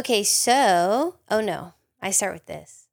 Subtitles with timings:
[0.00, 2.86] Okay, so, oh no, I start with this.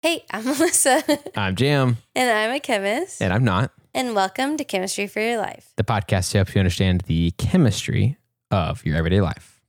[0.00, 1.02] Hey, I'm Melissa,
[1.36, 3.70] I'm Jam, and I'm a chemist, and I'm not.
[3.92, 5.72] and welcome to Chemistry for Your Life.
[5.76, 8.16] The podcast to help you understand the chemistry
[8.50, 9.60] of your everyday life.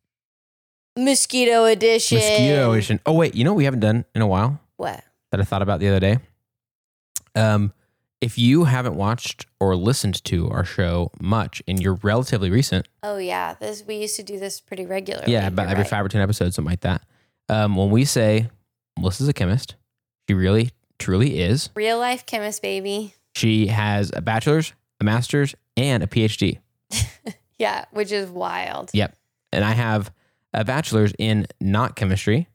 [0.97, 2.17] Mosquito edition.
[2.19, 2.99] Mosquito edition.
[3.05, 5.03] Oh wait, you know what we haven't done in a while What?
[5.31, 6.19] that I thought about the other day.
[7.35, 7.73] Um,
[8.21, 13.17] if you haven't watched or listened to our show much, and you're relatively recent, Oh
[13.17, 15.31] yeah, this we used to do this pretty regularly.
[15.31, 15.89] yeah, about every right.
[15.89, 17.01] five or ten episodes, something like that.
[17.47, 18.49] Um, when we say
[18.97, 19.75] Melissa's a chemist,
[20.27, 21.69] she really, truly is.
[21.75, 23.13] Real life chemist, baby.
[23.35, 26.59] She has a bachelor's, a master's, and a PhD.
[27.59, 28.89] Yeah, which is wild.
[28.93, 29.15] Yep.
[29.51, 30.11] And I have
[30.53, 32.47] a bachelor's in not chemistry.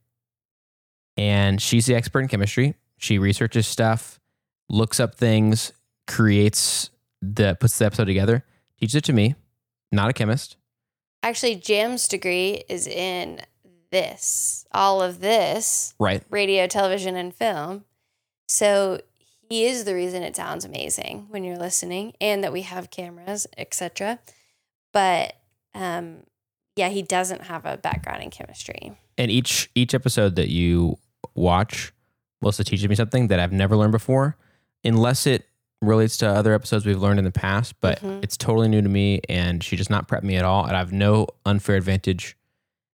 [1.17, 2.75] And she's the expert in chemistry.
[2.97, 4.19] She researches stuff,
[4.69, 5.73] looks up things,
[6.07, 6.91] creates
[7.23, 8.45] the puts the episode together,
[8.79, 9.35] teaches it to me,
[9.93, 10.57] not a chemist.
[11.23, 13.41] Actually, Jam's degree is in
[13.91, 16.23] this, all of this, Right.
[16.31, 17.85] radio, television, and film.
[18.49, 19.01] So
[19.49, 23.47] he is the reason it sounds amazing when you're listening, and that we have cameras,
[23.57, 24.19] etc.
[24.93, 25.35] But
[25.75, 26.25] um,
[26.77, 28.99] yeah, he doesn't have a background in chemistry.
[29.17, 30.99] And each each episode that you
[31.35, 31.93] watch,
[32.43, 34.37] Melissa teaches me something that I've never learned before,
[34.85, 35.49] unless it
[35.83, 37.75] relates to other episodes we've learned in the past.
[37.81, 38.23] But Mhm.
[38.23, 40.79] it's totally new to me, and she does not prep me at all, and I
[40.79, 42.37] have no unfair advantage,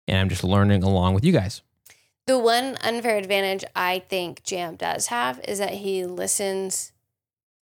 [0.06, 1.62] and I'm just learning along with you guys.
[2.26, 6.92] The one unfair advantage I think Jam does have is that he listens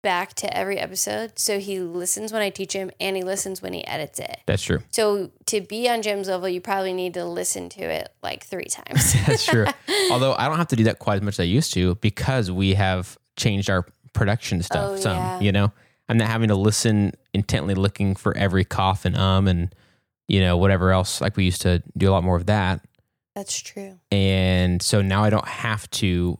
[0.02, 1.38] back to every episode.
[1.40, 4.38] So he listens when I teach him and he listens when he edits it.
[4.46, 4.84] That's true.
[4.92, 8.66] So to be on Jam's level, you probably need to listen to it like three
[8.66, 9.14] times.
[9.26, 9.66] That's true.
[10.12, 12.52] Although I don't have to do that quite as much as I used to because
[12.52, 15.40] we have changed our production stuff Oh, some, yeah.
[15.40, 15.72] you know?
[16.10, 19.74] I'm not having to listen intently looking for every cough and um and
[20.28, 22.82] you know whatever else like we used to do a lot more of that.
[23.36, 24.00] That's true.
[24.12, 26.40] And so now I don't have to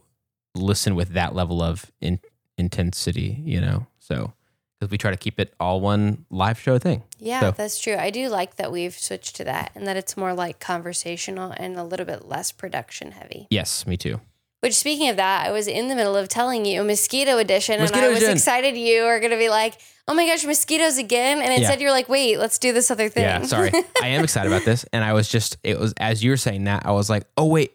[0.54, 2.18] listen with that level of in,
[2.56, 3.86] intensity, you know.
[3.98, 4.32] So
[4.80, 7.02] cuz we try to keep it all one live show thing.
[7.18, 7.96] Yeah, So- that's true.
[7.96, 11.76] I do like that we've switched to that and that it's more like conversational and
[11.76, 13.46] a little bit less production heavy.
[13.50, 14.20] Yes, me too.
[14.66, 17.98] Which, speaking of that, I was in the middle of telling you mosquito edition, Mosquito
[17.98, 18.36] and I was edition.
[18.36, 19.78] excited you are going to be like,
[20.08, 23.22] "Oh my gosh, mosquitoes again!" And instead, you're like, "Wait, let's do this other thing."
[23.22, 23.70] Yeah, sorry.
[24.02, 24.84] I am excited about this.
[24.92, 27.46] And I was just, it was, as you were saying that, I was like, oh,
[27.46, 27.74] wait.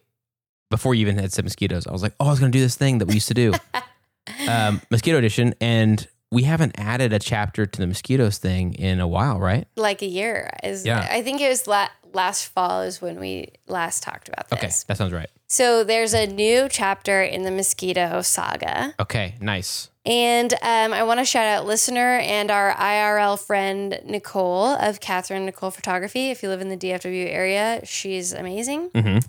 [0.69, 2.61] Before you even had said mosquitoes, I was like, oh, I was going to do
[2.61, 3.53] this thing that we used to do.
[4.49, 5.53] um, mosquito edition.
[5.59, 9.67] And we haven't added a chapter to the mosquitoes thing in a while, right?
[9.75, 10.85] like a year is.
[10.85, 11.05] Yeah.
[11.11, 14.57] I think it was la- last fall is when we last talked about this.
[14.59, 15.29] Okay, that sounds right.
[15.47, 18.93] So there's a new chapter in the mosquito saga.
[18.99, 19.89] Okay, nice.
[20.05, 25.45] And um, I want to shout out listener and our IRL friend Nicole of Catherine
[25.45, 26.31] Nicole Photography.
[26.31, 28.89] If you live in the DFW area, she's amazing.
[28.95, 29.19] hmm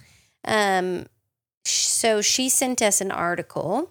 [0.45, 1.07] Um,
[1.65, 3.91] so she sent us an article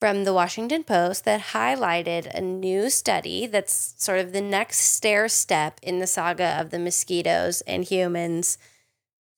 [0.00, 5.28] from the Washington Post that highlighted a new study that's sort of the next stair
[5.28, 8.58] step in the saga of the mosquitoes and humans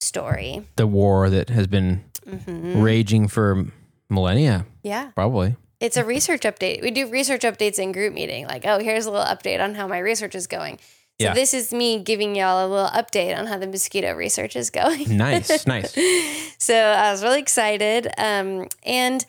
[0.01, 0.63] story.
[0.77, 3.67] The war that has been hmm raging for
[4.11, 5.11] millennia, Yeah.
[5.15, 5.57] probably.
[5.79, 6.81] It's a research update.
[6.83, 8.47] We do research updates in group meeting.
[8.47, 10.79] Like, oh, here's a little update on how my research is going.
[11.21, 11.35] So Yeah.
[11.35, 15.17] this is me giving y'all a little update on how the mosquito research is going.
[15.17, 15.95] Nice, nice.
[16.59, 18.09] so I was really excited.
[18.19, 19.25] Um, and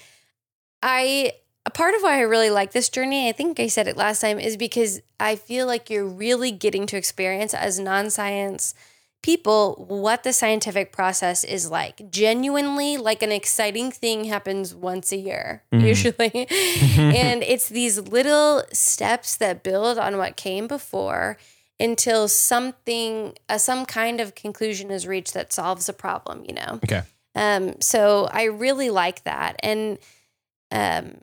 [0.87, 1.33] I
[1.65, 4.21] a part of why I really like this journey, I think I said it last
[4.21, 8.73] time, is because I feel like you're really getting to experience as non-science
[9.21, 12.09] people what the scientific process is like.
[12.09, 15.85] Genuinely, like an exciting thing happens once a year, Mhm.
[15.85, 16.47] usually.
[16.97, 21.37] and it's these little steps that build on what came before
[21.81, 26.79] until something uh, some kind of conclusion is reached that solves a problem, you know.
[26.85, 27.01] Okay.
[27.35, 29.57] Um, so I really like that.
[29.61, 29.97] And
[30.71, 31.21] um,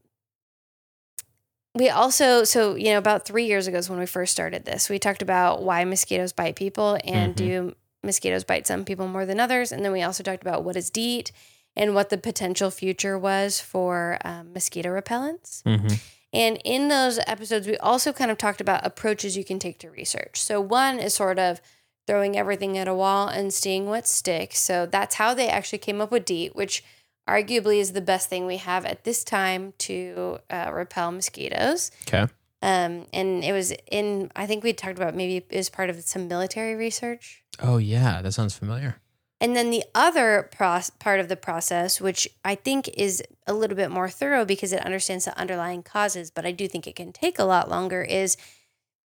[1.74, 4.88] we also, so, you know, about three years ago is when we first started this,
[4.88, 7.36] we talked about why mosquitoes bite people and Mhm.
[7.36, 9.72] do mosquitoes bite some people more than others.
[9.72, 11.32] And then we also talked about what is DEET
[11.74, 15.62] and what the potential future was for um, mosquito repellents.
[15.64, 15.94] hmm
[16.32, 19.90] And in those episodes, we also kind of talked about approaches you can take to
[19.90, 20.42] research.
[20.42, 21.60] So, one is sort of
[22.06, 24.58] throwing everything at a wall and seeing what sticks.
[24.58, 26.82] So, that's how they actually came up with DEET, which
[27.28, 31.90] arguably is the best thing we have at this time to uh, repel mosquitoes.
[32.06, 32.26] Okay.
[32.62, 36.02] Um, and it was in, I think we talked about maybe it was part of
[36.02, 37.42] some military research.
[37.60, 38.22] Oh, yeah.
[38.22, 38.96] That sounds familiar.
[39.40, 43.76] And then the other pros- part of the process, which I think is a little
[43.76, 47.12] bit more thorough because it understands the underlying causes, but I do think it can
[47.12, 48.38] take a lot longer, is,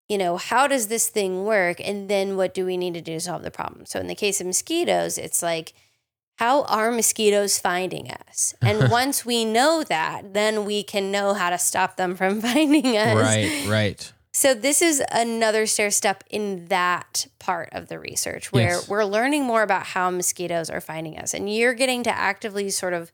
[0.09, 1.79] you know, how does this thing work?
[1.79, 3.85] And then what do we need to do to solve the problem?
[3.85, 5.73] So in the case of mosquitoes, it's like,
[6.35, 8.53] how are mosquitoes finding us?
[8.61, 12.97] And once we know that, then we can know how to stop them from finding
[12.97, 13.15] us.
[13.15, 14.11] Right, right.
[14.33, 18.89] So this is another stair step in that part of the research where Yes.
[18.89, 21.33] we're learning more about how mosquitoes are finding us.
[21.33, 23.13] And you're getting to actively sort of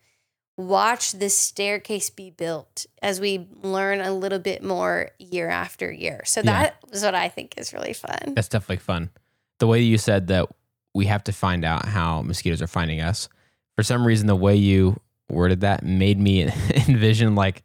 [0.57, 6.21] watch this staircase be built as we learn a little bit more year after year.
[6.25, 6.45] So Yeah.
[6.63, 8.33] that is what I think is really fun.
[8.35, 9.11] That's definitely fun.
[9.59, 10.49] The way you said that
[10.93, 13.29] we have to find out how mosquitoes are finding us.
[13.75, 14.99] For some reason, the way you
[15.29, 16.43] worded that made me
[16.87, 17.63] envision like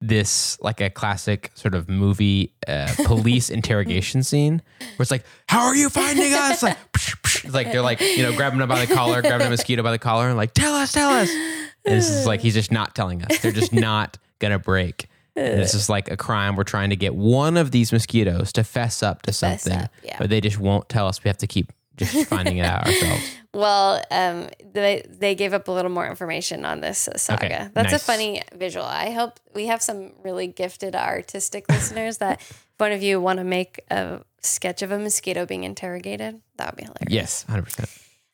[0.00, 5.66] this, like a classic sort of movie uh, police interrogation scene where it's like, "How
[5.66, 7.44] are you finding us?" Like, psh, psh.
[7.44, 9.90] It's like they're like you know grabbing them by the collar, grabbing a mosquito by
[9.90, 12.94] the collar, and like, "Tell us, tell us." And this is like he's just not
[12.94, 13.38] telling us.
[13.38, 15.08] They're just not gonna break.
[15.36, 16.56] And it's just like a crime.
[16.56, 20.16] We're trying to get one of these mosquitoes to fess up to something, up, yeah.
[20.18, 21.22] but they just won't tell us.
[21.22, 23.34] We have to keep just finding it out ourselves.
[23.54, 27.46] Well, um, they they gave up a little more information on this saga.
[27.46, 28.84] Okay, That's a funny visual.
[28.84, 33.38] I hope we have some really gifted artistic listeners that if one of you want
[33.38, 36.40] to make a sketch of a mosquito being interrogated.
[36.56, 37.08] That would be hilarious.
[37.10, 37.88] Yes, hundred percent.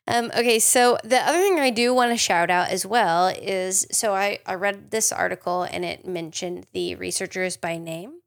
[0.07, 3.87] Um, okay, so the other thing I do want to shout out as well is
[3.91, 8.19] so I, I read this article and it mentioned the researchers by name.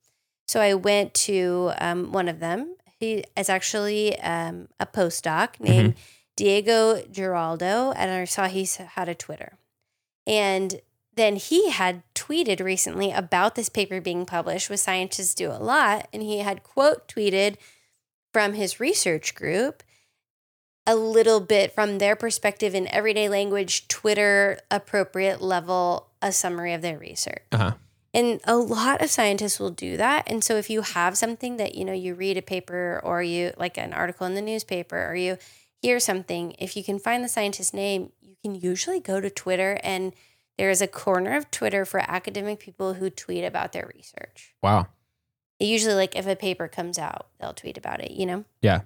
[0.49, 2.75] So I went to um, one of them.
[2.99, 5.95] He is actually um, a postdoc named
[6.37, 9.59] Diego Giraldo, and I saw he had a Twitter.
[10.27, 10.81] And
[11.15, 16.09] then he had tweeted recently about this paper being published with Scientists Do a Lot,
[16.13, 17.57] and he had quote tweeted
[18.33, 19.83] from his research group
[20.87, 26.83] a little bit from their perspective in everyday language, Twitter appropriate level, a summary of
[26.83, 27.43] their research.
[27.53, 27.73] Uh huh.
[28.19, 30.25] And a lot of scientists will do that.
[30.29, 33.53] And so if you have something that, you know, you read a paper or you
[33.57, 35.39] like an article in the newspaper or you
[35.81, 39.79] hear something, if you can find the scientist's name, you can usually go to Twitter
[39.85, 40.15] and
[40.57, 44.53] there is a corner of Twitter for academic people who tweet about their research.
[44.65, 44.89] Wow.
[45.61, 48.45] Usually like if a paper comes out, they'll tweet about it, you know?
[48.63, 48.81] Yeah.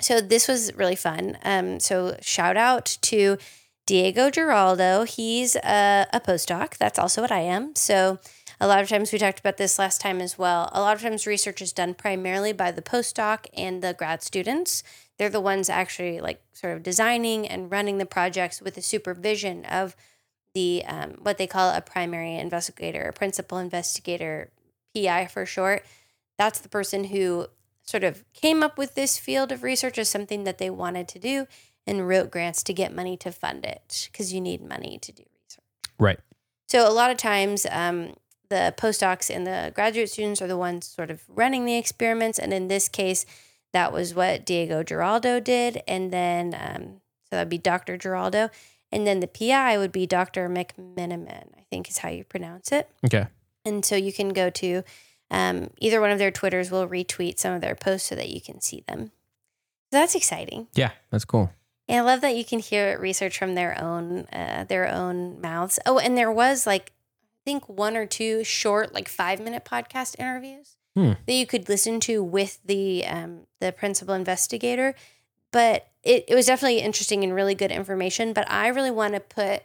[0.00, 1.36] So this was really fun.
[1.42, 3.38] Um, so shout out to
[3.86, 5.02] Diego Giraldo.
[5.02, 6.76] He's a, a postdoc.
[6.76, 7.74] That's also what I am.
[7.74, 8.20] So
[8.60, 10.68] a lot of times we talked about this last time as well.
[10.72, 14.82] A lot of times research is done primarily by the postdoc and the grad students.
[15.16, 19.64] They're the ones actually like sort of designing and running the projects with the supervision
[19.64, 19.94] of
[20.54, 24.50] the um, what they call a primary investigator, a principal investigator,
[24.94, 25.84] PI for short.
[26.36, 27.46] That's the person who
[27.82, 31.18] sort of came up with this field of research as something that they wanted to
[31.18, 31.46] do
[31.86, 35.22] and wrote grants to get money to fund it because you need money to do
[35.22, 35.64] research.
[35.98, 36.18] Right.
[36.66, 38.14] So a lot of times, um,
[38.48, 42.52] the postdocs and the graduate students are the ones sort of running the experiments, and
[42.52, 43.26] in this case,
[43.72, 47.98] that was what Diego Giraldo did, and then um, so that'd be Dr.
[47.98, 48.48] Giraldo,
[48.90, 50.48] and then the PI would be Dr.
[50.48, 52.88] McMeniman, I think is how you pronounce it.
[53.04, 53.26] Okay.
[53.64, 54.82] And so you can go to
[55.30, 58.40] um, either one of their Twitters will retweet some of their posts so that you
[58.40, 59.12] can see them.
[59.92, 60.68] So that's exciting.
[60.74, 61.50] Yeah, that's cool.
[61.86, 65.78] And I love that you can hear research from their own uh, their own mouths.
[65.86, 66.92] Oh, and there was like
[67.48, 71.12] think one or two short, like five minute podcast interviews Hmm.
[71.26, 74.94] that you could listen to with the um, the principal investigator.
[75.50, 78.34] But it, it was definitely interesting and really good information.
[78.34, 79.62] But I really want to put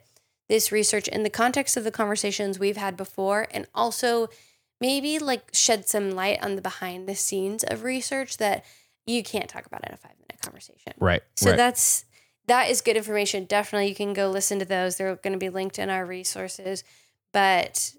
[0.47, 4.29] this research in the context of the conversations we've had before and also
[4.79, 8.63] maybe like shed some light on the behind the scenes of research that
[9.05, 10.93] you can't talk about in a five minute conversation.
[10.99, 11.23] Right.
[11.35, 11.57] So right.
[11.57, 12.05] that's
[12.47, 13.45] that is good information.
[13.45, 14.95] Definitely, you can go listen to those.
[14.95, 16.83] They're going to be linked in our resources,
[17.33, 17.93] but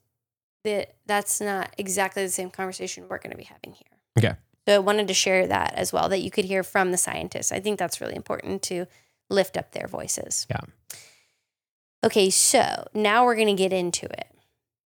[0.64, 3.98] that that's not exactly the same conversation we're going to be having here.
[4.18, 4.36] Okay.
[4.66, 7.52] So I wanted to share that as well, that you could hear from the scientists.
[7.52, 8.86] I think that's really important to
[9.28, 10.46] lift up their voices.
[10.48, 10.60] Yeah.
[12.02, 14.28] Okay, so now we're going to get into it.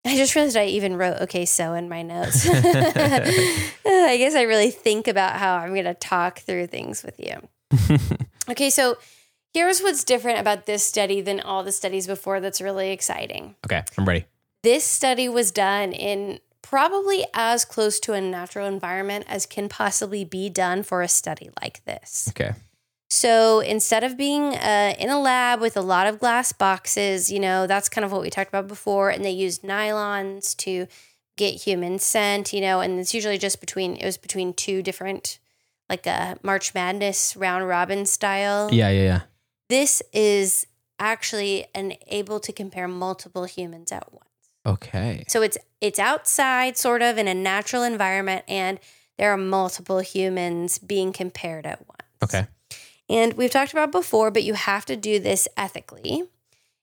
[0.05, 2.47] I just realized I even wrote okay, so in my notes.
[2.49, 7.47] I guess I really think about how I'm going to talk through things with you.
[8.49, 8.97] Okay, so
[9.53, 13.55] here's what's different about this study than all the studies before that's really exciting.
[13.65, 14.25] okay, I'm ready.
[14.63, 20.23] This study was done in probably as close to a natural environment as can possibly
[20.23, 22.27] be done for a study like this.
[22.29, 22.53] Okay.
[23.09, 27.41] So instead of being uh, in a lab with a lot of glass boxes, you
[27.41, 29.09] know, that's kind of what we talked about before.
[29.09, 30.87] And they used nylons to
[31.35, 35.39] get human scent, you know, and it's usually just between, it was between two different,
[35.89, 38.69] like a March Madness round robin style.
[38.71, 39.21] Yeah, yeah, yeah.
[39.67, 40.65] This is
[40.97, 44.30] actually an able to compare multiple humans at once.
[44.65, 45.23] Okay.
[45.27, 48.79] So it's it's outside sort of in a natural environment and
[49.17, 52.01] there are multiple humans being compared at once.
[52.23, 52.47] Okay.
[53.09, 56.23] And we've talked about before, but you have to do this ethically.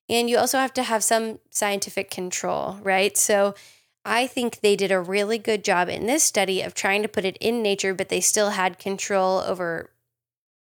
[0.08, 3.16] And you also have to have some scientific control, right?
[3.16, 3.54] So
[4.04, 7.24] I think they did a really good job in this study of trying to put
[7.24, 9.90] it in nature, but they still had control over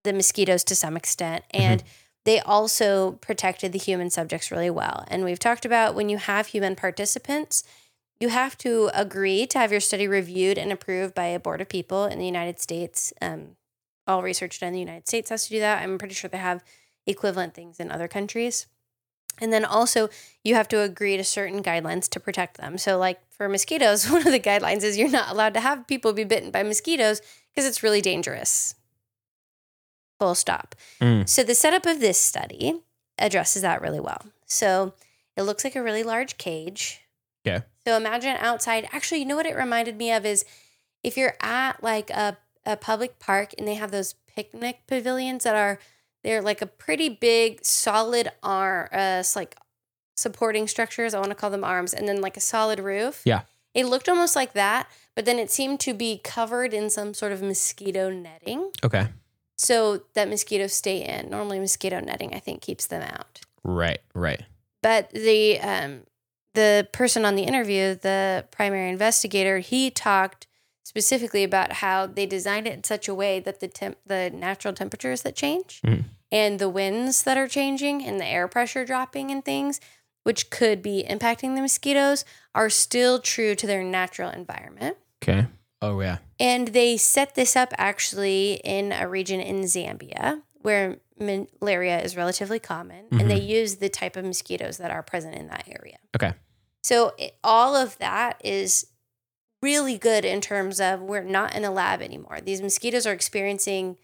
[0.03, 1.45] the mosquitoes to some extent.
[1.51, 1.91] And mm-hmm.
[2.25, 5.05] They also protected the human subjects really well.
[5.09, 7.65] And we've talked about when you have human participants,
[8.19, 11.69] you have to agree to have your study reviewed and approved by a board of
[11.69, 13.13] people in the United States.
[13.23, 13.57] Um,
[14.07, 15.83] all research done in the United States has to do that.
[15.83, 16.63] I'm pretty sure they have
[17.07, 18.67] equivalent things in other countries.
[19.41, 20.11] And then also,
[20.45, 22.77] you have to agree to certain guidelines to protect them.
[22.77, 26.13] So, like for mosquitoes, one of the guidelines is you're not allowed to have people
[26.13, 28.75] be bitten by mosquitoes because it's really dangerous.
[30.21, 30.75] Full stop.
[31.01, 31.29] Mm.
[31.29, 32.81] So, the setup of this study
[33.19, 34.23] addresses that really well.
[34.47, 34.95] So,
[35.37, 37.01] it looks like a really large cage.
[37.47, 37.65] Okay.
[37.87, 38.87] So, imagine outside.
[38.93, 40.45] Actually, you know what it reminded me of is
[41.03, 45.57] if you're at like a, a public park and they have those picnic pavilions that
[45.57, 45.79] are
[46.23, 49.57] they're like a pretty big solid arm uh like
[50.17, 53.41] supporting structures i want to call them arms and then like a solid roof Yeah.
[53.75, 57.33] it looked almost like that but then it seemed to be covered in some sort
[57.33, 59.09] of mosquito netting Okay.
[59.61, 64.01] So that mosquitoes stay in normally mosquito netting i think keeps them out Right.
[64.15, 64.43] Right.
[64.83, 66.03] but the um
[66.55, 70.47] the person on the interview the primary investigator he talked
[70.83, 74.73] specifically about how they designed it in such a way that the temp the natural
[74.75, 76.05] temperatures that change Mhm.
[76.33, 79.79] and the winds that are changing and the air pressure dropping and things
[80.25, 82.25] which could be impacting the mosquitoes
[82.55, 85.47] are still true to their natural environment Okay.
[85.83, 86.19] Oh yeah.
[86.39, 92.59] and they set this up actually in a region in Zambia where malaria is relatively
[92.59, 93.49] common, and they mm-hmm.
[93.49, 95.97] use the type of mosquitoes that are present in that area.
[96.15, 96.35] Okay.
[96.83, 98.87] So it, all of that is
[99.63, 102.41] really good in terms of we're not in a lab anymore.
[102.43, 103.97] These mosquitoes are experiencing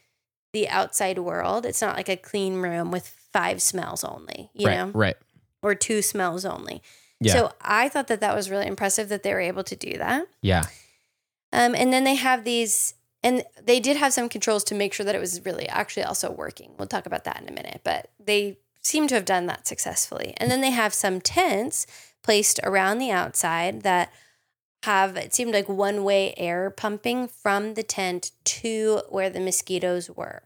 [0.53, 1.67] the outside world.
[1.67, 4.77] It's not like a clean room with five smells only, you right.
[4.77, 5.17] know, Right.
[5.63, 6.83] or two smells only.
[7.21, 7.33] Yeah.
[7.33, 10.27] So I thought that that was really impressive that they were able to do that.
[10.43, 10.65] yeah.
[11.57, 15.07] Um, and then they have these, and they did have some controls to make sure
[15.07, 16.73] that it was really actually also working.
[16.77, 20.35] We'll talk about that in a minute, but they seem to have done that successfully.
[20.37, 21.87] And then they have some tents
[22.23, 24.13] placed around the outside that
[24.83, 30.11] have, it seemed like one way air pumping from the tent to where the mosquitoes
[30.11, 30.43] were.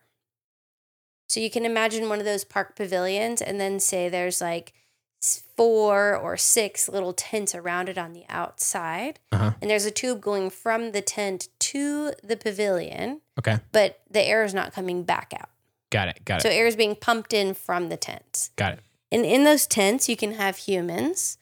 [1.29, 4.73] So you can imagine one of those park pavilions, and then say there's like
[5.21, 9.53] four or six little tents around it on the outside Uh-huh.
[9.61, 13.59] and there's a tube going from the tent to the pavilion, Okay.
[13.73, 15.51] but the air is not coming back out.
[15.91, 16.25] Got it.
[16.25, 16.43] Got it.
[16.43, 18.51] So air is being pumped in from the tents.
[18.57, 18.81] Got it.
[19.13, 21.37] And in those tents, you can have humans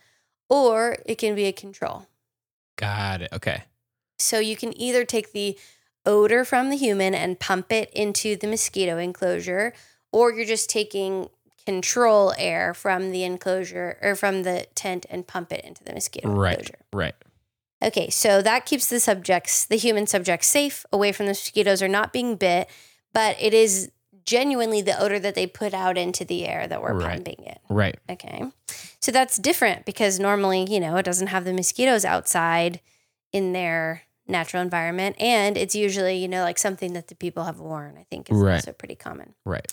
[0.48, 2.06] or it can be a control.
[2.76, 3.28] Got it.
[3.32, 3.64] Okay.
[4.18, 5.56] So you can either take the
[6.06, 9.74] odor from the human and pump it into the mosquito enclosure,
[10.12, 11.28] or you're just taking
[11.68, 16.26] control air from the enclosure or from the tent and pump it into the mosquito
[16.30, 16.52] Right.
[16.52, 16.78] enclosure.
[16.94, 17.14] Right.
[17.84, 21.88] Okay, so that keeps the subjects, the human subjects, safe away from the mosquitoes or
[21.88, 22.70] not being bit,
[23.12, 23.90] but it is
[24.24, 27.16] genuinely the odor that they put out into the air that we're Right.
[27.16, 27.60] pumping it.
[27.68, 27.98] Right.
[28.08, 28.44] Okay,
[28.98, 32.80] so that's different because normally, you know, it doesn't have the mosquitoes outside
[33.30, 37.60] in their natural environment, and it's usually, you know, like something that the people have
[37.60, 37.96] worn.
[37.98, 38.54] I think is Right.
[38.54, 39.34] also pretty common.
[39.44, 39.66] Right.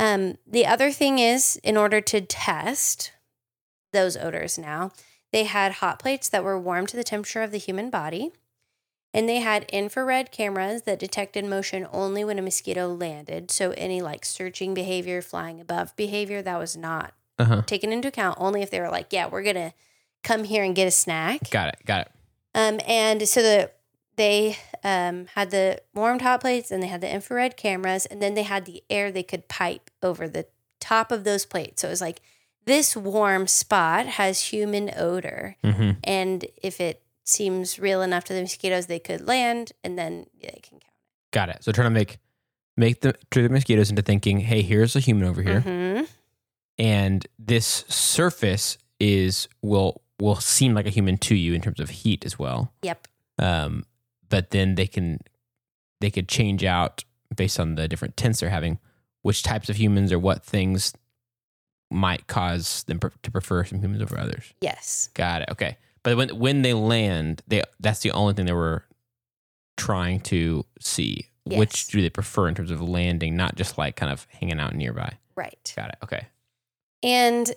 [0.00, 3.12] Um, the other thing is, in order to test
[3.92, 4.92] those odors now,
[5.30, 8.30] they had hot plates that were warm to the temperature of the human body.
[9.12, 13.50] And they had infrared cameras that detected motion only when a mosquito landed.
[13.50, 17.62] So any like searching behavior, flying above behavior, that was not Uh huh.
[17.66, 18.38] taken into account.
[18.40, 19.72] Only if they were like, yeah, we're going to
[20.22, 21.50] come here and get a snack.
[21.50, 21.76] Got it.
[21.84, 22.12] Got it.
[22.54, 23.70] Um, and so the
[24.20, 28.34] they um, had the warmed hot plates and they had the infrared cameras, and then
[28.34, 30.44] they had the air they could pipe over the
[30.78, 31.80] top of those plates.
[31.82, 32.20] So it was like
[32.66, 35.90] this warm spot has human odor, Mm-hmm.
[36.04, 40.58] and if it seems real enough to the mosquitoes, they could land, and then they
[40.62, 40.82] can count.
[40.84, 41.32] It.
[41.32, 41.64] Got it.
[41.64, 42.18] So trying to make
[42.76, 46.08] make the trick the mosquitoes into thinking, hey, here's a human over here, Mhm.
[46.78, 51.88] and this surface is will will seem like a human to you in terms of
[51.88, 52.72] heat as well.
[52.82, 53.08] Yep.
[53.38, 53.84] Um,
[54.30, 55.18] but then they can
[56.00, 57.04] they could change out
[57.36, 58.78] based on the different tints they're having,
[59.22, 60.94] which types of humans or what things
[61.90, 64.54] might cause them to prefer some humans over others.
[64.60, 65.10] Yes.
[65.14, 65.50] Got it.
[65.50, 65.76] Okay.
[66.02, 68.84] But when when they land, they that's the only thing they were
[69.76, 71.26] trying to see.
[71.44, 71.58] Yes.
[71.58, 74.74] Which do they prefer in terms of landing, not just like kind of hanging out
[74.74, 75.14] nearby?
[75.34, 75.72] Right.
[75.76, 75.96] Got it.
[76.04, 76.26] Okay.
[77.02, 77.52] And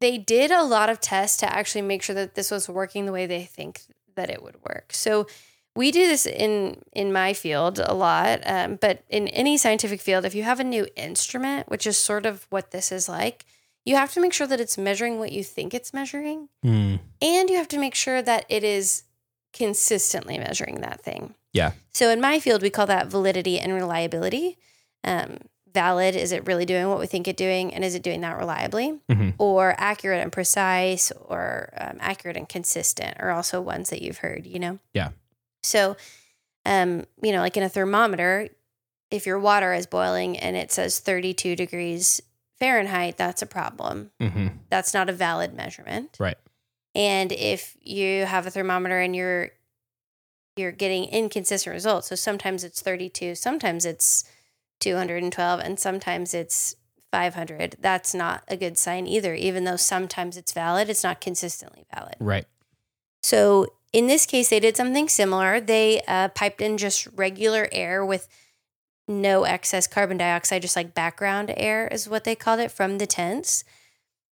[0.00, 3.12] they did a lot of tests to actually make sure that this was working the
[3.12, 3.82] way they think
[4.14, 4.92] that it would work.
[4.92, 5.26] So
[5.76, 10.24] we do this in in my field a lot, um, but in any scientific field,
[10.24, 13.44] if you have a new instrument, which is sort of what this is like,
[13.84, 17.00] you have to make sure that it's measuring what you think it's measuring, Mm.
[17.20, 19.04] and you have to make sure that it is
[19.52, 21.34] consistently measuring that thing.
[21.52, 21.72] Yeah.
[21.92, 24.58] So in my field, we call that validity and reliability.
[25.04, 25.38] Um,
[25.72, 28.36] valid is it really doing what we think it doing, and is it doing that
[28.38, 29.00] reliably?
[29.10, 29.34] Mhm.
[29.38, 34.46] Or accurate and precise, or um, accurate and consistent, are also ones that you've heard.
[34.46, 34.78] You know.
[34.92, 35.10] Yeah.
[35.64, 35.96] So,
[36.66, 38.48] um, you know, like in a thermometer,
[39.10, 42.20] if your water is boiling and it says 32 degrees
[42.58, 44.10] Fahrenheit, that's a problem.
[44.20, 46.16] hmm That's not a valid measurement.
[46.18, 46.38] Right.
[46.94, 49.50] And if you have a thermometer and you're
[50.56, 54.24] you're getting inconsistent results, so sometimes it's 32, sometimes it's
[54.80, 56.76] 212, and sometimes it's
[57.10, 57.76] 500.
[57.80, 59.34] That's not a good sign either.
[59.34, 62.14] Even though sometimes it's valid, it's not consistently valid.
[62.20, 62.44] Right.
[63.24, 65.60] So in this case, they did something similar.
[65.60, 68.26] They uh, piped in just regular air with
[69.06, 73.06] no excess carbon dioxide, just like background air is what they called it from the
[73.06, 73.62] tents,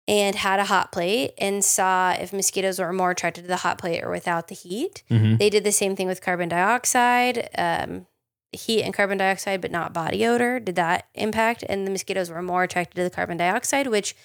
[0.08, 3.78] and had a hot plate and saw if mosquitoes were more attracted to the hot
[3.78, 5.04] plate or without the heat.
[5.08, 8.06] hmm They did the same thing with carbon dioxide, um,
[8.50, 10.58] heat and carbon dioxide, but not body odor.
[10.58, 11.62] Did that impact?
[11.68, 14.16] And the mosquitoes were more attracted to the carbon dioxide, which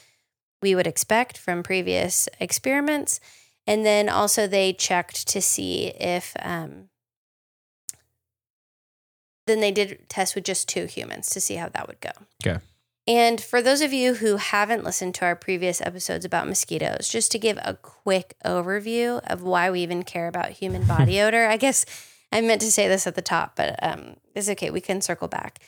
[0.59, 3.19] we would expect from previous experiments.
[3.68, 6.89] And then also they checked to see if, um,
[9.48, 12.12] then they did test with just two humans to see how that would go.
[12.46, 12.60] Okay.
[13.08, 17.32] And for those of you who haven't listened to our previous episodes about mosquitoes, just
[17.32, 21.58] to give a quick overview of why we even care about human body odor, I
[21.58, 21.86] guess
[22.32, 24.70] I meant to say this at the top, but um, it's okay.
[24.70, 25.60] We can circle back.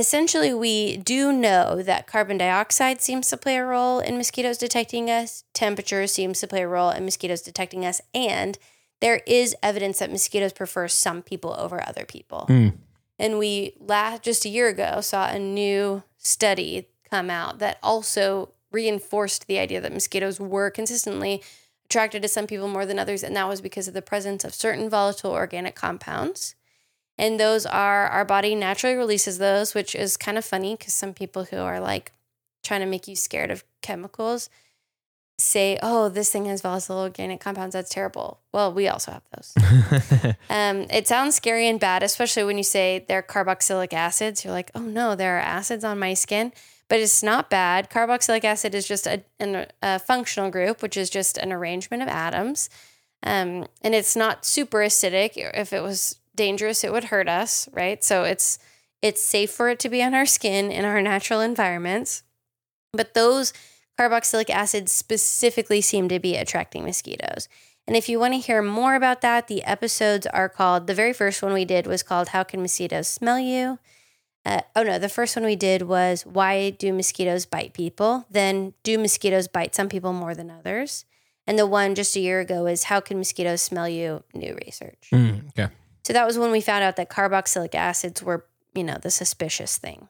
[0.00, 5.10] Essentially, we do know that carbon dioxide seems to play a role in mosquitoes detecting
[5.10, 8.56] us, temperature seems to play a role in mosquitoes detecting us, and
[9.02, 12.46] there is evidence that mosquitoes prefer some people over other people.
[12.48, 12.78] Mm.
[13.18, 18.54] And we last just a year ago saw a new study come out that also
[18.72, 21.42] reinforced the idea that mosquitoes were consistently
[21.84, 24.54] attracted to some people more than others, and that was because of the presence of
[24.54, 26.54] certain volatile organic compounds.
[27.20, 31.12] And those are our body naturally releases those, which is kind of funny because some
[31.12, 32.12] people who are like
[32.64, 34.48] trying to make you scared of chemicals
[35.36, 37.74] say, "Oh, this thing has volatile organic compounds.
[37.74, 40.34] That's terrible." Well, we also have those.
[40.50, 44.44] Um, it sounds scary and bad, especially when you say they're carboxylic acids.
[44.44, 46.52] You're like, oh no, there are acids on my skin,
[46.88, 47.88] but it's not bad.
[47.88, 52.08] Carboxylic acid is just a, an, a functional group, which is just an arrangement of
[52.08, 52.68] atoms.
[53.22, 55.32] Um, and it's not super acidic.
[55.36, 58.02] If it was dangerous, it would hurt us, right?
[58.02, 58.58] So it's
[59.02, 62.22] it's safe for it to be on our skin in our natural environments.
[62.94, 63.52] But those
[63.98, 67.46] carboxylic acids specifically seem to be attracting mosquitoes.
[67.86, 71.12] And if you want to hear more about that, the episodes are called the very
[71.12, 73.78] first one we did was called How Can Mosquitoes Smell You?
[74.46, 78.24] Uh, oh no, the first one we did was Why Do Mosquitoes Bite People?
[78.30, 81.04] Then, Do Mosquitoes Bite Some People More Than Others?
[81.46, 84.24] And the one just a year ago is How Can Mosquitoes Smell You?
[84.32, 85.08] New research.
[85.12, 85.50] Mm.
[86.04, 89.78] So that was when we found out that carboxylic acids were, you know, the suspicious
[89.78, 90.08] thing.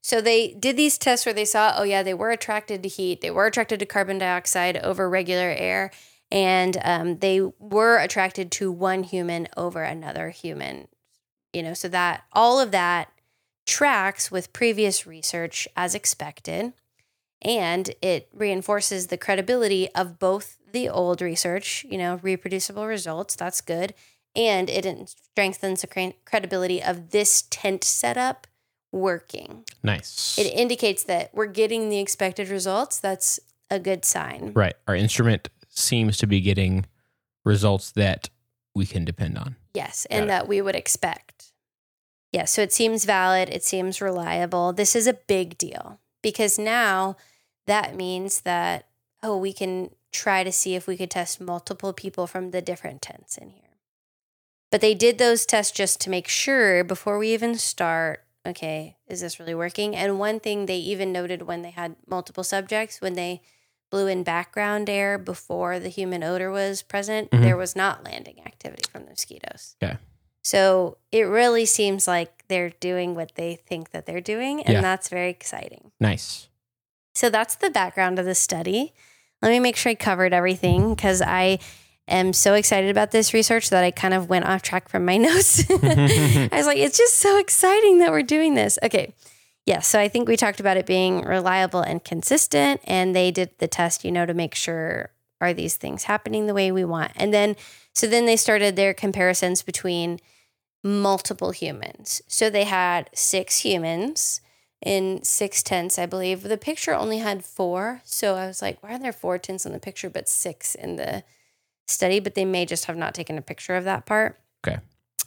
[0.00, 3.20] So they did these tests where they saw, oh yeah, they were attracted to heat,
[3.20, 5.90] they were attracted to carbon dioxide over regular air,
[6.30, 10.88] and um, they were attracted to one human over another human.
[11.52, 13.10] You know, so that all of that
[13.66, 16.72] tracks with previous research as expected,
[17.42, 23.34] and it reinforces the credibility of both the old research, you know, reproducible results.
[23.34, 23.92] That's good
[24.36, 28.46] and it strengthens the credibility of this tent setup
[28.92, 29.64] working.
[29.82, 30.38] Nice.
[30.38, 33.00] It indicates that we're getting the expected results.
[33.00, 34.52] That's a good sign.
[34.54, 34.74] right.
[34.86, 36.86] Our instrument seems to be getting
[37.44, 38.30] results that
[38.74, 39.56] we can depend on.
[39.74, 41.52] Yes, and that we would expect.
[42.32, 44.72] Yes, so it seems valid, it seems reliable.
[44.72, 47.16] This is a big deal because now
[47.66, 48.86] that means that,
[49.22, 53.02] oh, we can try to see if we could test multiple people from the different
[53.02, 53.65] tents in here.
[54.76, 59.22] But they did those tests just to make sure before we even start okay, is
[59.22, 59.96] this really working?
[59.96, 63.40] And one thing they even noted when they had multiple subjects, when they
[63.90, 67.40] blew in background air before the human odor was present, Mhm.
[67.40, 69.76] there was not landing activity from the mosquitoes.
[69.82, 69.96] Okay.
[70.44, 74.80] So it really seems like they're doing what they think that they're doing, and Yeah.
[74.82, 75.90] that's very exciting.
[75.98, 76.48] Nice.
[77.14, 78.92] So that's the background of the study.
[79.40, 81.60] Let me make sure I covered everything because I
[82.08, 85.16] am so excited about this research that I kind of went off track from my
[85.28, 85.64] notes.
[85.70, 88.78] I was like, it's just so exciting that we're doing this.
[88.82, 89.12] Okay.
[89.64, 89.80] Yeah.
[89.80, 93.66] So I think we talked about it being reliable and consistent, and they did the
[93.66, 97.12] test, you know, to make sure are these things happening the way we want.
[97.16, 97.56] And then
[97.94, 100.20] So then they started their comparisons between
[100.84, 102.22] multiple humans.
[102.28, 104.40] So they had six humans
[104.84, 106.42] in six tents, I believe.
[106.42, 108.02] The picture only had four.
[108.04, 110.96] So I was like, why are there four tents in the picture but six in
[110.96, 111.24] the
[111.86, 112.20] study?
[112.20, 114.38] But they may just have not taken a picture of that part.
[114.66, 114.78] Okay.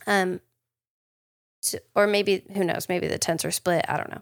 [0.07, 0.41] Um,
[1.61, 3.85] so, or maybe, who knows, maybe the tents are split.
[3.87, 4.21] I don't know.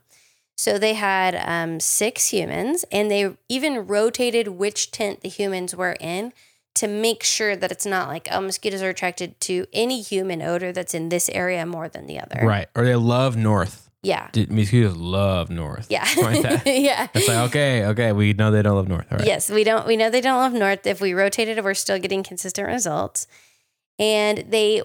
[0.58, 5.96] So they had um, six humans and they even rotated which tent the humans were
[6.00, 6.34] in
[6.76, 10.72] to make sure that it's not like, oh, mosquitoes are attracted to any human odor
[10.72, 12.46] that's in this area more than the other.
[12.46, 12.68] Right.
[12.76, 13.87] Or they love north.
[14.04, 14.30] Yeah.
[14.32, 15.88] Did- Mosquitoes love north.
[15.90, 16.08] Yeah.
[16.22, 16.64] Like that.
[16.66, 17.08] yeah.
[17.14, 19.08] It's like, okay, okay, we know they don't love north.
[19.12, 19.28] All right.
[19.28, 19.86] Yes, we don't.
[19.88, 20.86] We know they don't love north.
[20.86, 23.28] If we rotated it, we're still getting consistent results.
[24.00, 24.82] And they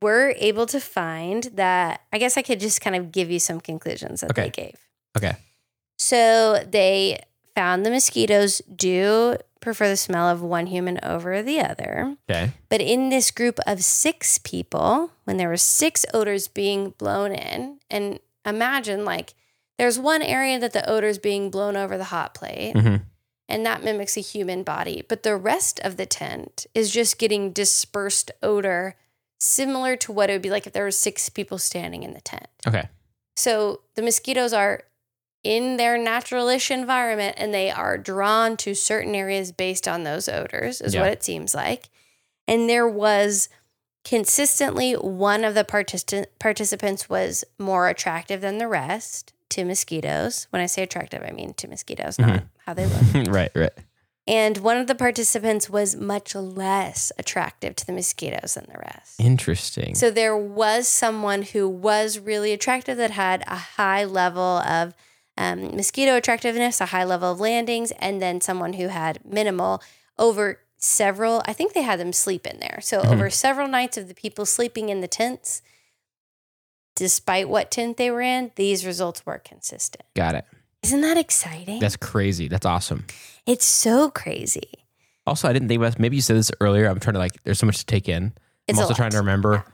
[0.00, 2.00] were able to find that.
[2.12, 4.44] I guess I could just kind of give you some conclusions that Okay.
[4.44, 4.76] they gave.
[5.16, 5.36] Okay.
[5.98, 7.20] So they
[7.54, 12.16] found the mosquitoes do prefer the smell of one human over the other.
[12.30, 12.52] Okay.
[12.68, 17.78] But in this group of six people, when there were six odors being blown in,
[17.90, 19.34] and imagine like
[19.78, 23.02] there's one area that the odor is being blown over the hot plate, Mhm.
[23.48, 25.04] and that mimics a human body.
[25.06, 28.96] But the rest of the tent is just getting dispersed odor,
[29.38, 32.22] similar to what it would be like if there were six people standing in the
[32.22, 32.48] tent.
[32.66, 32.88] Okay.
[33.36, 34.84] So the mosquitoes are
[35.44, 40.80] in their naturalish environment and they are drawn to certain areas based on those odors,
[40.80, 41.02] is Yeah.
[41.02, 41.90] what it seems like.
[42.48, 43.48] And there was
[44.06, 50.46] consistently one of the particip- participants was more attractive than the rest to mosquitoes.
[50.50, 53.26] When I say attractive, I mean to mosquitoes, not how they look.
[53.34, 53.72] right, right.
[54.28, 59.18] And one of the participants was much less attractive to the mosquitoes than the rest.
[59.18, 59.96] Interesting.
[59.96, 64.94] So there was someone who was really attractive that had a high level of
[65.36, 69.82] um, mosquito attractiveness, a high level of landings, and then someone who had minimal
[70.16, 71.42] over several.
[71.46, 72.78] I think they had them sleep in there.
[72.82, 73.12] So Mhm.
[73.12, 75.62] over several nights of the people sleeping in the tents,
[76.94, 80.04] despite what tent they were in, these results were consistent.
[80.14, 80.44] Got it.
[80.82, 81.80] Isn't that exciting?
[81.80, 82.48] That's crazy.
[82.48, 83.06] That's awesome.
[83.46, 84.70] it's so crazy.
[85.26, 85.98] Also, I didn't think about this.
[85.98, 86.88] Maybe you said this earlier.
[86.88, 88.32] I'm trying to like, there's so much to take in.
[88.68, 89.64] It's I'm also trying to remember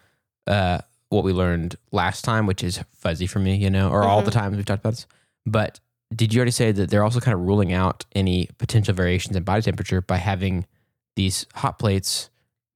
[0.47, 0.79] uh,
[1.11, 4.31] what we learned last time, which is fuzzy for me, you know, or all the
[4.31, 4.39] Mm-hmm.
[4.41, 5.07] times we've talked about this.
[5.47, 5.81] But
[6.15, 9.43] did you already say that they're also kind of ruling out any potential variations in
[9.43, 10.67] body temperature by having
[11.17, 12.31] these hot plates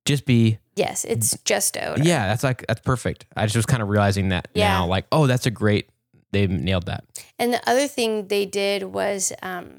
[0.04, 2.02] just be, Yes, it's just odor.
[2.02, 3.26] yeah, that's like, that's perfect.
[3.36, 4.68] I just was kind of realizing that Yeah.
[4.68, 5.88] now, like, oh, that's a great,
[6.32, 7.04] they nailed that.
[7.38, 9.70] And the other thing they did was um,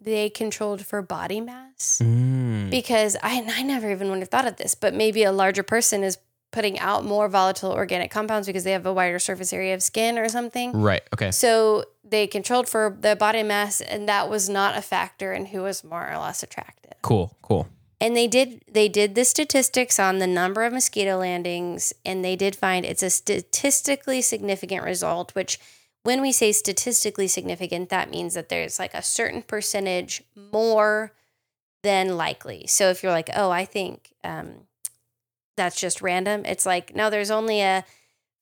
[0.00, 2.70] they controlled for body mass Mm.
[2.70, 6.02] because I, I never even would have thought of this, but maybe a larger person
[6.04, 6.18] is
[6.50, 10.16] putting out more volatile organic compounds because they have a wider surface area of skin
[10.18, 10.72] or something.
[10.72, 11.02] Right.
[11.12, 11.30] Okay.
[11.30, 15.62] So they controlled for the body mass, and that was not a factor in who
[15.62, 16.94] was more or less attractive.
[17.02, 17.36] Cool.
[17.42, 17.68] Cool.
[18.00, 22.36] And they did they did the statistics on the number of mosquito landings and they
[22.36, 25.58] did find it's a statistically significant result which
[26.04, 31.12] when we say statistically significant that means that there's like a certain percentage more
[31.82, 32.66] than likely.
[32.68, 34.66] So if you're like, "Oh, I think um
[35.56, 37.84] that's just random." It's like, "No, there's only a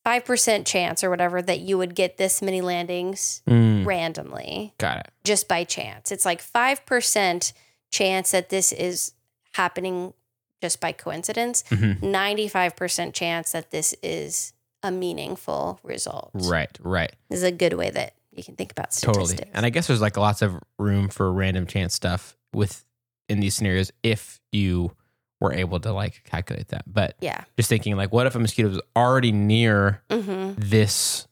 [0.05, 3.87] 5% chance or whatever that you would get this many landings Mm.
[3.87, 5.11] randomly." Got it.
[5.25, 6.13] just by chance.
[6.13, 7.53] It's like 5%
[7.91, 9.13] chance that this is
[9.57, 10.15] happening
[10.63, 12.01] just by coincidence, Mhm.
[12.03, 16.31] 95% chance that this is a meaningful result.
[16.35, 16.71] Right.
[16.81, 17.13] Right.
[17.29, 19.31] This is a good way that you can think about statistics.
[19.33, 19.51] Totally.
[19.55, 22.85] And I guess there's like lots of room for random chance stuff with
[23.29, 24.93] in these scenarios if you
[25.41, 26.85] were able to like calculate that.
[26.91, 27.45] But yeah.
[27.57, 31.27] just thinking like what if a mosquito was already near hmm this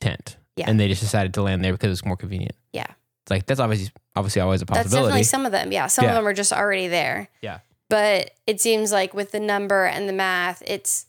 [0.00, 0.68] tent Yeah.
[0.70, 2.54] and they just decided to land there because it's more convenient.
[2.72, 2.86] Yeah.
[3.30, 4.82] Like that's obviously obviously always a possibility.
[4.82, 5.08] That's possibility.
[5.10, 5.72] definitely some of them.
[5.72, 5.86] Yeah.
[5.86, 6.10] Some Yeah.
[6.10, 7.28] of them are just already there.
[7.40, 7.60] Yeah.
[7.88, 11.06] But it seems like with the number and the math, it's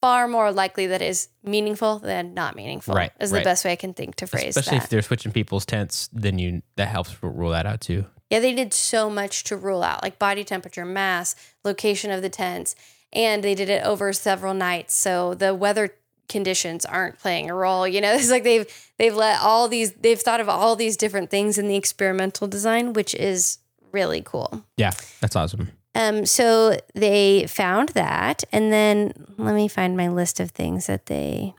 [0.00, 2.94] far more likely that it is meaningful than not meaningful.
[2.94, 3.38] Right, Is right.
[3.38, 4.48] the best way I can think to phrase it.
[4.48, 4.84] Especially that.
[4.84, 8.06] if they're switching people's tents, then you that helps rule that out too.
[8.30, 12.30] Yeah, they did so much to rule out like body temperature, mass, location of the
[12.30, 12.74] tents,
[13.12, 14.94] and they did it over several nights.
[14.94, 15.94] So the weather
[16.28, 17.86] conditions aren't playing a role.
[17.86, 18.66] You know, it's like they've
[18.98, 22.92] they've let all these they've thought of all these different things in the experimental design,
[22.92, 23.58] which is
[23.92, 24.64] really cool.
[24.76, 25.70] Yeah, that's awesome.
[25.94, 31.06] Um, so they found that, and then let me find my list of things that
[31.06, 31.54] they.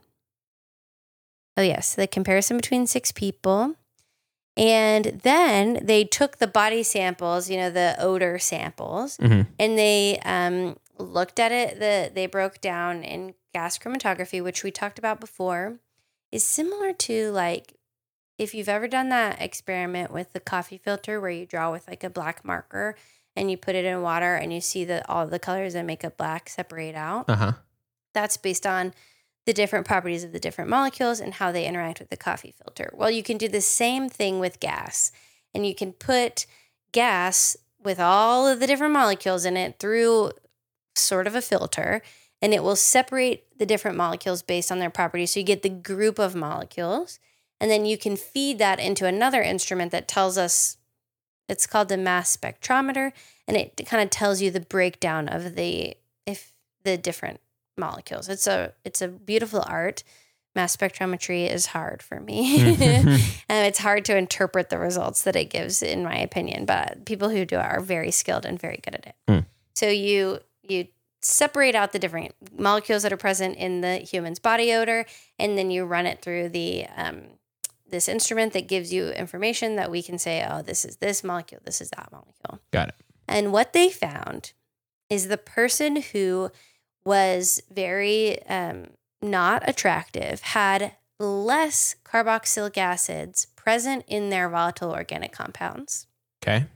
[1.56, 3.76] Oh yes, the comparison between six people,
[4.56, 9.46] and then they took the body samples, you know, the odor samples, Mhm.
[9.60, 11.78] and they um, looked at it.
[11.78, 15.78] The they broke down in gas chromatography, which we talked about before,
[16.32, 17.74] is similar to like
[18.38, 22.02] if you've ever done that experiment with the coffee filter where you draw with like
[22.02, 22.96] a black marker
[23.36, 26.04] and you put it in water and you see that all the colors that make
[26.04, 27.28] up black separate out.
[27.28, 27.52] Uh huh.
[28.12, 28.92] That's based on
[29.46, 32.90] the different properties of the different molecules and how they interact with the coffee filter.
[32.94, 35.12] Well, you can do the same thing with gas,
[35.54, 36.46] and you can put
[36.92, 40.30] gas with all of the different molecules in it through
[40.96, 42.02] sort of a filter,
[42.40, 45.32] and it will separate the different molecules based on their properties.
[45.32, 47.18] So you get the group of molecules,
[47.60, 50.76] and then you can feed that into another instrument that tells us
[51.48, 53.12] it's called the mass spectrometer,
[53.46, 56.52] and it kind of tells you the breakdown of the if
[56.84, 57.40] the different
[57.76, 58.28] molecules.
[58.28, 60.04] It's a it's a beautiful art.
[60.54, 62.60] Mass spectrometry is hard for me.
[63.48, 67.28] and it's hard to interpret the results that it gives in my opinion, but people
[67.28, 69.14] who do it are very skilled and very good at it.
[69.28, 69.46] Mm.
[69.74, 70.86] So you you
[71.22, 75.06] separate out the different molecules that are present in the human's body odor
[75.38, 77.22] and then you run it through the um,
[77.88, 81.60] this instrument that gives you information that we can say, oh, this is this molecule,
[81.64, 82.60] this is that molecule.
[82.72, 82.94] Got it.
[83.28, 84.52] And what they found
[85.08, 86.50] is the person who
[87.04, 88.88] was very um,
[89.22, 96.06] not attractive had less carboxylic acids present in their volatile organic compounds,
[96.42, 96.66] Okay.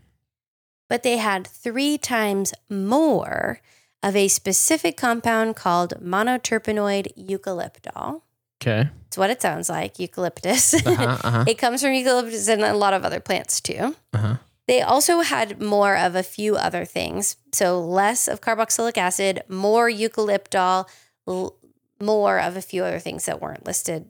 [0.88, 3.60] but they had three times more
[4.02, 8.22] of a specific compound called monoterpenoid eucalyptol.
[8.62, 8.88] Okay.
[9.06, 10.74] It's what it sounds like, eucalyptus.
[10.86, 11.18] Uh huh.
[11.22, 11.44] Uh huh.
[11.48, 13.94] it comes from eucalyptus and a lot of other plants too.
[14.12, 14.36] Uh huh.
[14.66, 17.36] They also had more of a few other things.
[17.52, 20.86] So less of carboxylic acid, more eucalyptol,
[21.26, 21.56] l-
[22.00, 24.06] more of a few other things that weren't listed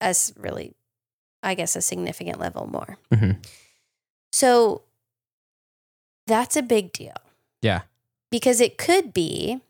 [0.00, 0.74] as really,
[1.42, 2.98] I guess, a significant level more.
[3.12, 3.38] Mhm.
[4.32, 4.82] So
[6.26, 7.14] that's a big deal
[7.62, 7.82] Yeah.
[8.30, 9.60] Because it could be,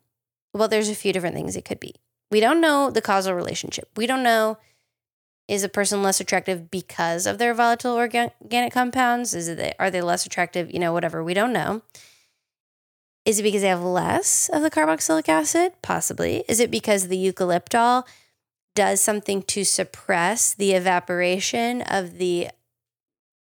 [0.52, 1.94] well, there's a few different things it could be.
[2.30, 3.88] We don't know the causal relationship.
[3.96, 4.58] We don't know
[5.48, 9.32] is a person less attractive because of their volatile organic compounds?
[9.32, 10.72] Is it are they less attractive?
[10.72, 11.22] You know, whatever.
[11.22, 11.82] We don't know.
[13.24, 15.72] Is it because they have less of the carboxylic acid?
[15.82, 16.44] Possibly.
[16.48, 18.04] Is it because the eucalyptol
[18.74, 22.48] does something to suppress the evaporation of the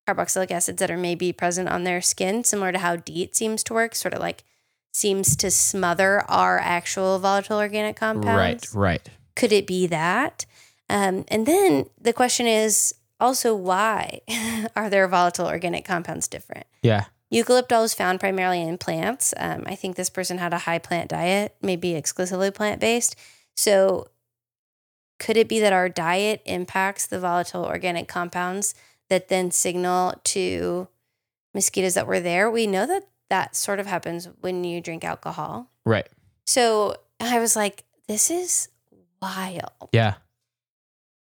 [0.07, 3.73] carboxylic acids that are maybe present on their skin, similar to how DEET seems to
[3.73, 4.43] work, sort of like
[4.91, 8.75] seems to smother our actual volatile organic compounds?
[8.75, 8.99] Right.
[8.99, 9.09] Right.
[9.35, 10.45] Could it be that?
[10.89, 14.21] Um, and then the question is also why
[14.75, 16.67] are their volatile organic compounds different?
[16.81, 17.05] Yeah.
[17.31, 19.33] Eucalyptol is found primarily in plants.
[19.37, 23.15] Um, I think this person had a high plant diet, maybe exclusively plant based.
[23.55, 24.07] So,
[25.17, 28.73] could it be that our diet impacts the volatile organic compounds
[29.09, 30.87] that then signal to
[31.53, 32.51] mosquitoes that were there?
[32.51, 35.71] We know that that sort of happens when you drink alcohol.
[35.85, 36.07] Right.
[36.45, 38.69] So, I was like, this is
[39.21, 39.89] wild.
[39.91, 40.15] Yeah.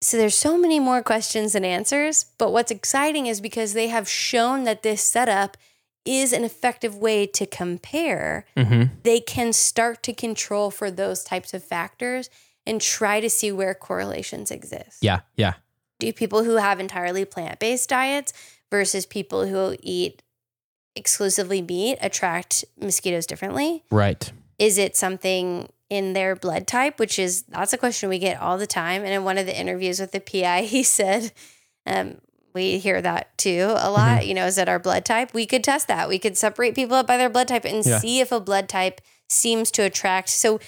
[0.02, 4.06] So there's so many more questions than answers, but what's exciting is because they have
[4.08, 5.56] shown that this setup
[6.04, 8.94] is an effective way to compare, Mm-hmm.
[9.02, 12.28] they can start to control for those types of factors
[12.66, 14.98] and try to see where correlations exist.
[15.00, 15.20] Yeah.
[15.36, 15.54] Yeah.
[16.00, 18.32] Do people who have entirely plant-based diets
[18.70, 20.22] versus people who eat
[20.96, 23.82] exclusively meat attract mosquitoes differently?
[23.90, 24.30] Right.
[24.58, 28.56] is it something in their blood type which is that's a question we get all
[28.56, 31.30] the time and in one of the interviews with the pi he said
[31.86, 32.16] um,
[32.54, 35.62] we hear that too a lot you know is that our blood type we could
[35.62, 37.98] test that we could separate people up by their blood type and Yeah.
[37.98, 40.58] see if a blood type seems to attract so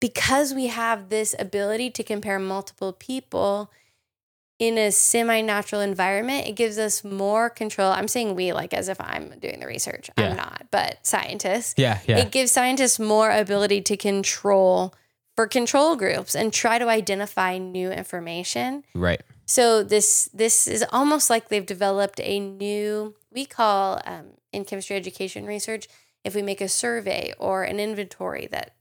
[0.00, 3.70] because we have this ability to compare multiple people
[4.58, 8.98] in a semi-natural environment it gives us more control i'm saying we like as if
[9.00, 10.30] i'm doing the research Yeah.
[10.30, 11.98] i'm not but scientists Yeah.
[12.06, 12.18] Yeah.
[12.18, 14.94] it gives scientists more ability to control
[15.36, 18.84] for control groups and try to identify new information.
[18.94, 19.20] right.
[19.44, 24.96] So this this is almost like they've developed a new we call um, in chemistry
[24.96, 25.88] education research
[26.24, 28.74] if we make a survey or an inventory that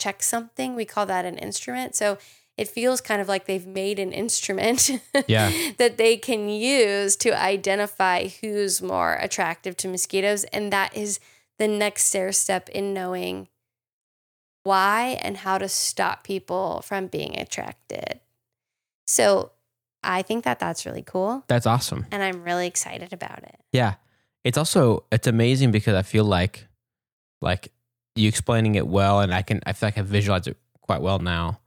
[0.00, 1.94] checks something we call that an instrument.
[1.94, 2.18] So
[2.62, 4.88] it feels kind of like they've made an instrument
[5.26, 5.50] Yeah.
[5.78, 10.44] that they can use to identify who's more attractive to mosquitoes.
[10.44, 11.18] And that is
[11.58, 13.48] the next stair step in knowing
[14.62, 18.20] why and how to stop people from being attracted.
[19.08, 19.50] So
[20.04, 21.42] I think that that's really cool.
[21.48, 22.06] That's awesome.
[22.12, 23.58] And I'm really excited about it.
[23.72, 23.94] Yeah.
[24.44, 26.66] It's also it's amazing because I feel like
[27.40, 27.72] like
[28.14, 31.18] you explaining it well and I can I feel like I visualize it quite well
[31.18, 31.58] now.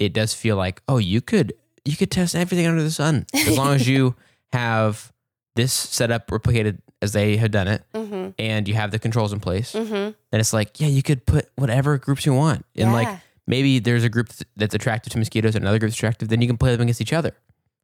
[0.00, 1.52] It does feel like, oh, you could
[1.84, 4.16] you could test everything under the sun as long as you
[4.52, 5.12] have
[5.56, 9.40] this setup replicated as they have done it Mm and you have the controls in
[9.40, 9.72] place.
[9.72, 9.78] hmm.
[9.78, 10.10] Mm hmm.
[10.30, 12.64] Then it's like, yeah, you could put whatever groups you want.
[12.76, 12.92] And yeah.
[12.92, 16.46] like maybe there's a group that's attractive to mosquitoes and another group's attractive, then you
[16.48, 17.32] can play them against each other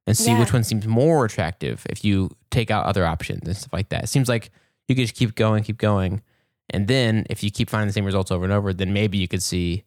[0.07, 0.41] and see Yeah.
[0.41, 4.05] which one seems more attractive if you take out other options and stuff like that.
[4.05, 4.51] It seems like
[4.89, 6.23] you could just keep going, keep going.
[6.71, 9.29] And then if you keep finding the same results over and over, then maybe you
[9.29, 9.85] could see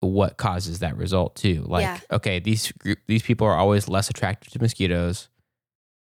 [0.00, 1.62] what causes that result too.
[1.66, 1.98] Like, Yeah.
[2.12, 5.28] okay, these group, these people are always less attracted to mosquitoes.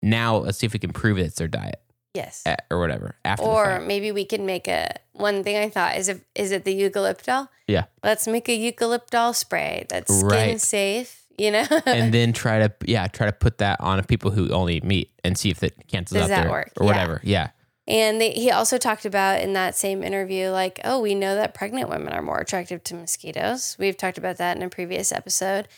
[0.01, 1.81] Now let's see if we can prove it's their diet
[2.13, 2.43] Yes.
[2.45, 6.09] eh, or whatever after Or maybe we can make a one thing I thought is
[6.09, 7.49] if is it the eucalyptol?
[7.67, 7.85] Yeah.
[8.03, 10.61] Let's make a eucalyptol spray that's skin Right.
[10.61, 11.65] safe, you know?
[11.87, 15.11] and then try to yeah try to put that on people who only eat meat
[15.23, 16.71] and see if it cancels Does out that their work?
[16.79, 16.91] or Yeah.
[16.91, 17.21] whatever.
[17.23, 17.49] Yeah.
[17.87, 21.53] And they, he also talked about in that same interview, like, oh, we know that
[21.53, 23.77] pregnant women are more attractive to mosquitoes.
[23.79, 25.69] We've talked about that in a previous episode.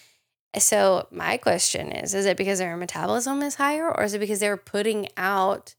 [0.58, 4.40] So my question is: Is it because their metabolism is higher, or is it because
[4.40, 5.76] they're putting out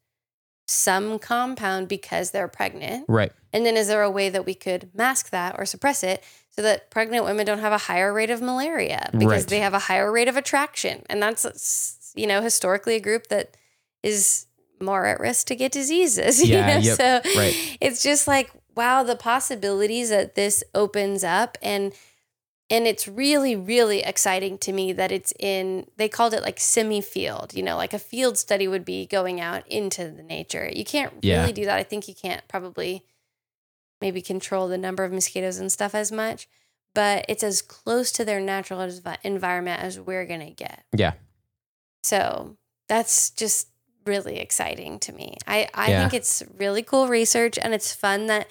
[0.68, 3.06] some compound because they're pregnant?
[3.08, 3.32] Right.
[3.52, 6.62] And then is there a way that we could mask that or suppress it so
[6.62, 9.48] that pregnant women don't have a higher rate of malaria because Right.
[9.48, 11.02] they have a higher rate of attraction?
[11.10, 13.56] And that's you know historically a group that
[14.04, 14.46] is
[14.80, 16.42] more at risk to get diseases.
[16.46, 16.78] you Yeah, know?
[16.80, 17.76] yep, So right.
[17.80, 21.92] it's just like wow, the possibilities that this opens up and
[22.70, 27.00] and it's really really exciting to me that it's in they called it like semi
[27.00, 30.84] field you know like a field study would be going out into the nature you
[30.84, 31.40] can't Yeah.
[31.40, 33.04] really do that i think you can't probably
[34.00, 36.48] maybe control the number of mosquitoes and stuff as much
[36.94, 38.80] but it's as close to their natural
[39.24, 41.14] environment as we're going to get Yeah.
[42.04, 42.56] so
[42.88, 43.66] that's just
[44.06, 45.36] really exciting to me.
[45.46, 46.00] I, I Yeah.
[46.00, 48.48] think it's really cool research and it's fun that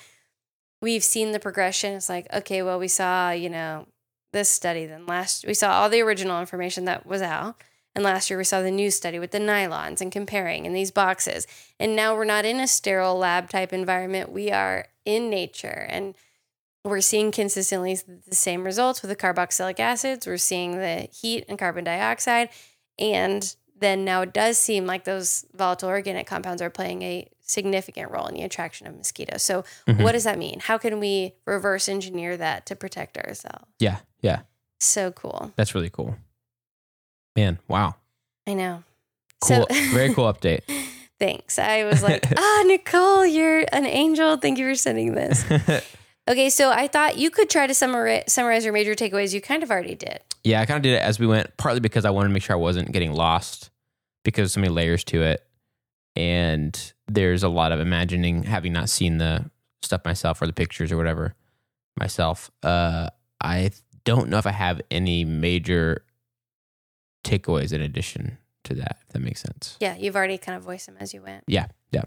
[0.82, 1.94] we've seen the progression.
[1.94, 3.88] It's like, okay, well, we saw, you know,
[4.32, 7.62] this study, then last we saw all the original information that was out.
[7.96, 10.92] And last year we saw the new study with the nylons and comparing in these
[10.92, 11.48] boxes.
[11.80, 14.32] And now we're not in a sterile lab type environment.
[14.32, 16.14] We are in nature and
[16.86, 20.28] we're seeing consistently the same results with the carboxylic acids.
[20.28, 22.50] We're seeing the heat and carbon dioxide.
[23.00, 28.12] And then now it does seem like those volatile organic compounds are playing a significant
[28.12, 29.42] role in the attraction of mosquitoes.
[29.42, 30.04] So, Mhm.
[30.04, 30.60] what does that mean?
[30.60, 33.65] How can we reverse engineer that to protect ourselves?
[33.80, 33.98] Yeah.
[34.22, 34.42] Yeah.
[34.80, 35.52] So cool.
[35.56, 36.15] That's really cool.
[37.36, 37.96] Man, wow.
[38.48, 38.84] I know.
[39.42, 39.65] Cool.
[39.70, 40.62] So- Very cool update.
[41.20, 41.60] Thanks.
[41.60, 44.38] I was like, ah, Nicole, you're an angel.
[44.38, 45.44] Thank you for sending this.
[46.30, 49.34] Okay, so I thought you could try to summarize, summarize your major takeaways.
[49.34, 50.20] You kind of already did.
[50.44, 52.44] yeah, I kind of did it as we went, partly because I wanted to make
[52.44, 53.69] sure I wasn't getting lost
[54.30, 55.46] because there's so many layers to it.
[56.15, 59.50] And there's a lot of imagining, having not seen the
[59.82, 61.36] stuff myself or the pictures or whatever
[61.98, 62.52] myself.
[62.63, 63.10] Uh,
[63.42, 63.72] I
[64.04, 66.04] don't know if I have any major
[67.24, 69.78] takeaways in addition to that, if that makes sense.
[69.80, 71.44] Yeah, you've already kind of voiced them as you went.
[71.48, 71.68] Yeah.
[71.92, 72.04] Yeah.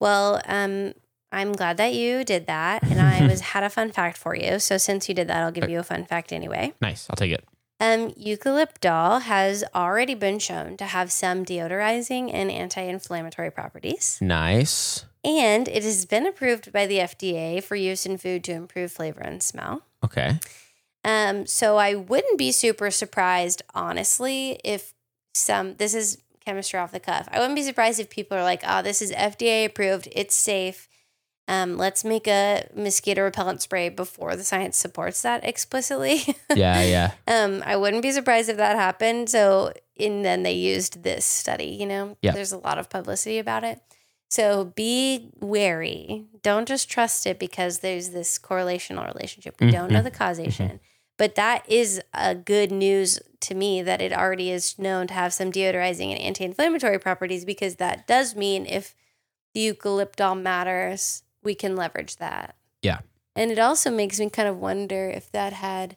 [0.00, 0.94] Well, um,
[1.32, 4.58] I'm glad that you did that, and I was had a fun fact for you.
[4.58, 6.72] So since you did that, I'll give you a fun fact anyway.
[6.80, 7.06] Nice.
[7.10, 7.44] I'll take it.
[7.84, 15.04] Um, eucalyptol has already been shown to have some deodorizing and anti-inflammatory properties, Nice.
[15.22, 19.20] and it has been approved by the FDA for use in food to improve flavor
[19.20, 19.82] and smell.
[20.02, 20.38] Okay.
[21.04, 24.94] Um, so I wouldn't be super surprised, honestly, if
[25.34, 27.28] some this is chemistry off the cuff.
[27.30, 30.08] I wouldn't be surprised if people are like, "Oh, this is FDA approved.
[30.12, 30.88] It's safe.
[31.46, 36.82] Um, let's make a mosquito repellent spray before the science supports that explicitly." Yeah.
[36.82, 37.10] Yeah.
[37.26, 39.28] um, I wouldn't be surprised if that happened.
[39.28, 41.66] So, and then they used this study.
[41.66, 42.32] You know, Yeah.
[42.32, 43.80] there's a lot of publicity about it.
[44.30, 46.24] So be wary.
[46.42, 49.60] Don't just trust it because there's this correlational relationship.
[49.60, 50.04] We don't know Mm-hmm.
[50.04, 50.80] the causation.
[51.18, 55.32] But that is a good news to me that it already is known to have
[55.32, 58.96] some deodorizing and anti-inflammatory properties because that does mean if
[59.54, 62.56] the eucalyptol matters, we can leverage that.
[62.82, 63.00] Yeah.
[63.36, 65.96] And it also makes me kind of wonder if that had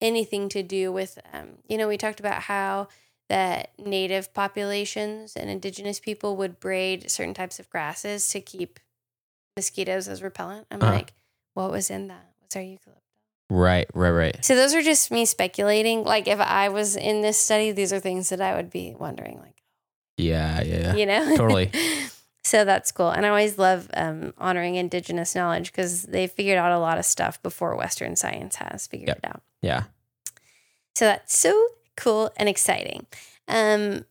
[0.00, 2.88] anything to do with um, you know, we talked about how
[3.28, 8.78] that native populations and indigenous people would braid certain types of grasses to keep
[9.56, 10.66] mosquitoes as repellent.
[10.70, 10.92] I'm Uh-huh.
[10.92, 11.12] like,
[11.54, 12.32] what was in that?
[12.40, 13.02] What's our eucalyptus?
[13.50, 13.88] Right.
[13.94, 14.10] Right.
[14.10, 14.44] Right.
[14.44, 16.04] So those are just me speculating.
[16.04, 19.38] Like if I was in this study, these are things that I would be wondering,
[19.40, 19.62] like,
[20.16, 20.62] Yeah.
[20.62, 20.94] Yeah.
[20.94, 21.36] you know?
[21.36, 21.70] Totally.
[22.48, 23.10] so that's cool.
[23.10, 27.04] And I always love um, honoring indigenous knowledge because they figured out a lot of
[27.04, 29.18] stuff before Western science has figured Yep.
[29.18, 29.42] it out.
[29.60, 29.82] Yeah.
[30.94, 33.06] So that's so cool and exciting.
[33.46, 34.04] Um,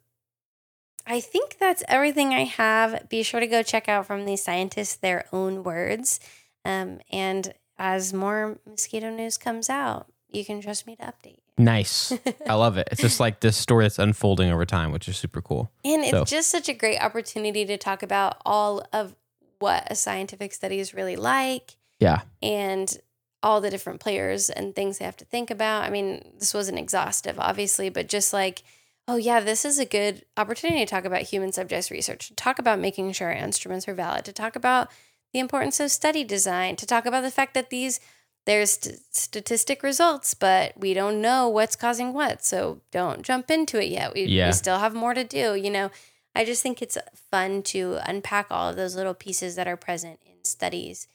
[1.05, 3.07] I think that's everything I have.
[3.09, 6.19] Be sure to go check out from these scientists their own words.
[6.65, 10.07] Um, and as more mosquito news comes out,
[10.37, 11.39] you can trust me to update.
[11.57, 12.13] Nice.
[12.47, 12.87] I love it.
[12.91, 15.71] It's just like this story that's unfolding over time, which is super cool.
[15.83, 19.15] And it's So- just such a great opportunity to talk about all of
[19.59, 22.21] what a scientific study is really like Yeah.
[22.43, 22.95] and
[23.41, 25.83] all the different players and things they have to think about.
[25.83, 28.61] I mean, this wasn't exhaustive, obviously, but just like,
[29.07, 32.59] oh, yeah, this is a good opportunity to talk about human subjects research, to talk
[32.59, 34.89] about making sure our instruments are valid, to talk about
[35.33, 37.99] the importance of study design, to talk about the fact that these
[38.47, 42.43] there's st- statistic results, but we don't know what's causing what.
[42.43, 44.13] So don't jump into it yet.
[44.15, 44.47] We, Yeah.
[44.47, 45.53] we still have more to do.
[45.53, 45.91] You know,
[46.33, 46.97] I just think it's
[47.29, 51.07] fun to unpack all of those little pieces that are present in studies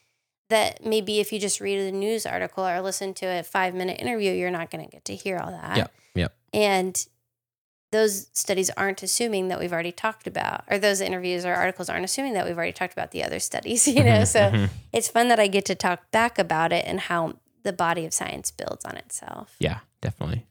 [0.49, 3.99] that maybe if you just read a news article or listen to a five minute
[3.99, 5.75] interview, you're not going to get to hear all that.
[5.77, 6.35] Yep, yep.
[6.53, 7.05] And
[7.93, 12.03] those studies aren't assuming that we've already talked about, or those interviews or articles aren't
[12.03, 14.25] assuming that we've already talked about the other studies, you know?
[14.25, 14.69] So mhm.
[14.91, 18.13] it's fun that I get to talk back about it and how the body of
[18.13, 19.55] science builds on itself.
[19.59, 20.45] yeah, definitely.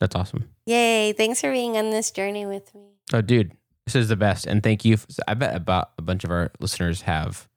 [0.00, 0.48] That's awesome.
[0.66, 1.12] Yay.
[1.12, 2.88] Thanks for being on this journey with me.
[3.12, 3.52] Oh, dude,
[3.86, 4.46] this is the best.
[4.46, 4.98] And thank you.
[5.28, 7.48] I bet about a bunch of our listeners have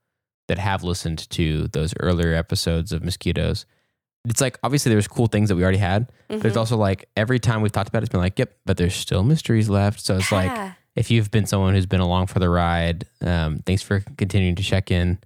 [0.47, 3.65] that have listened to those earlier episodes of mosquitoes.
[4.30, 6.57] It's like obviously there's cool things that we already had, but it's Mhm.
[6.59, 9.23] also like every time we've talked about it, it's been like, yep, but there's still
[9.23, 9.99] mysteries left.
[10.01, 13.59] So it's like Ah, if you've been someone who's been along for the ride, um,
[13.65, 15.19] thanks for continuing to check in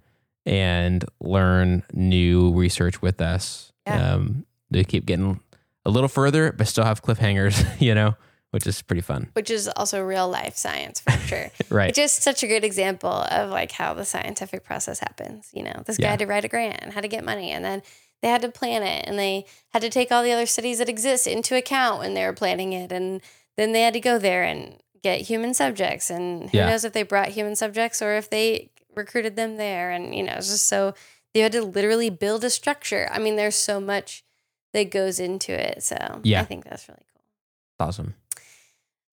[0.46, 3.72] and learn new research with us.
[3.86, 4.14] Yeah.
[4.14, 5.40] Um, they keep getting
[5.84, 8.14] a little further, but still have cliffhangers, you know,
[8.50, 9.28] which is pretty fun.
[9.32, 11.50] which is also real life science for sure.
[11.70, 11.88] Right.
[11.88, 15.48] It's just such a good example of like how the scientific process happens.
[15.54, 16.10] You know, this guy Yeah.
[16.10, 17.82] had to write a grant and had to get money, and then
[18.22, 20.88] they had to plan it, and they had to take all the other cities that
[20.88, 23.20] exist into account when they were planning it, and
[23.56, 26.66] then they had to go there and get human subjects, and who Yeah.
[26.68, 30.34] knows if they brought human subjects or if they recruited them there, and you know,
[30.34, 30.94] it's just so
[31.34, 33.08] they had to literally build a structure.
[33.10, 34.22] I mean, there's so much
[34.72, 36.40] that goes into it, so Yeah.
[36.42, 37.86] I think that's really cool.
[37.88, 38.14] awesome.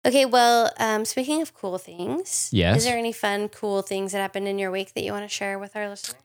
[0.05, 2.79] Okay, well, um, speaking of cool things, Yes.
[2.79, 5.29] is there any fun, cool things that happened in your week that you want to
[5.29, 6.21] share with our listeners?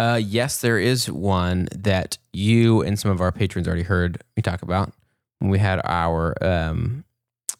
[0.00, 4.42] Uh, yes, there is one that you and some of our patrons already heard me
[4.42, 4.94] talk about.
[5.42, 7.04] We had our, um,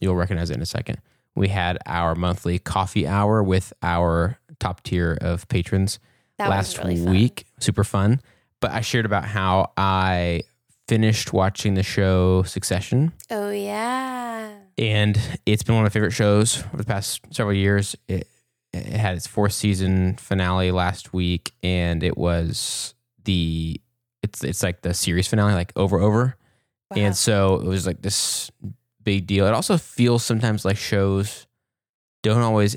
[0.01, 1.03] you'll recognize it in a second.
[1.34, 5.99] We had our monthly coffee hour with our top tier of patrons
[6.38, 7.45] That last really week.
[7.59, 8.22] Super fun.
[8.61, 10.45] But I shared about how I
[10.88, 13.12] finished watching the show Succession.
[13.30, 17.97] Oh yeah, and it's been one of my favorite shows over the past several years.
[18.09, 18.26] It,
[18.72, 22.94] it had its fourth season finale last week, and it was
[23.24, 23.80] the
[24.22, 26.36] it's it's like the series finale, like over over,
[26.90, 26.96] wow.
[27.02, 28.50] and so it was like this
[29.02, 29.46] big deal.
[29.46, 31.46] It also feels sometimes like shows
[32.22, 32.76] don't always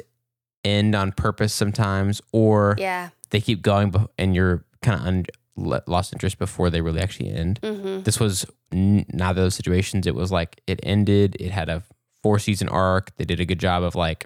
[0.63, 3.09] end on purpose sometimes, or yeah.
[3.29, 7.59] they keep going, and you're kind of un- lost interest before they really actually end
[7.61, 8.01] Mm-hmm.
[8.03, 10.07] this was n- neither of those situations.
[10.07, 11.37] It was like it ended.
[11.39, 11.83] It had a
[12.23, 13.15] four season arc.
[13.17, 14.25] They did a good job of like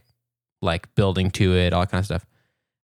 [0.61, 2.25] like building to it, all that kind of stuff.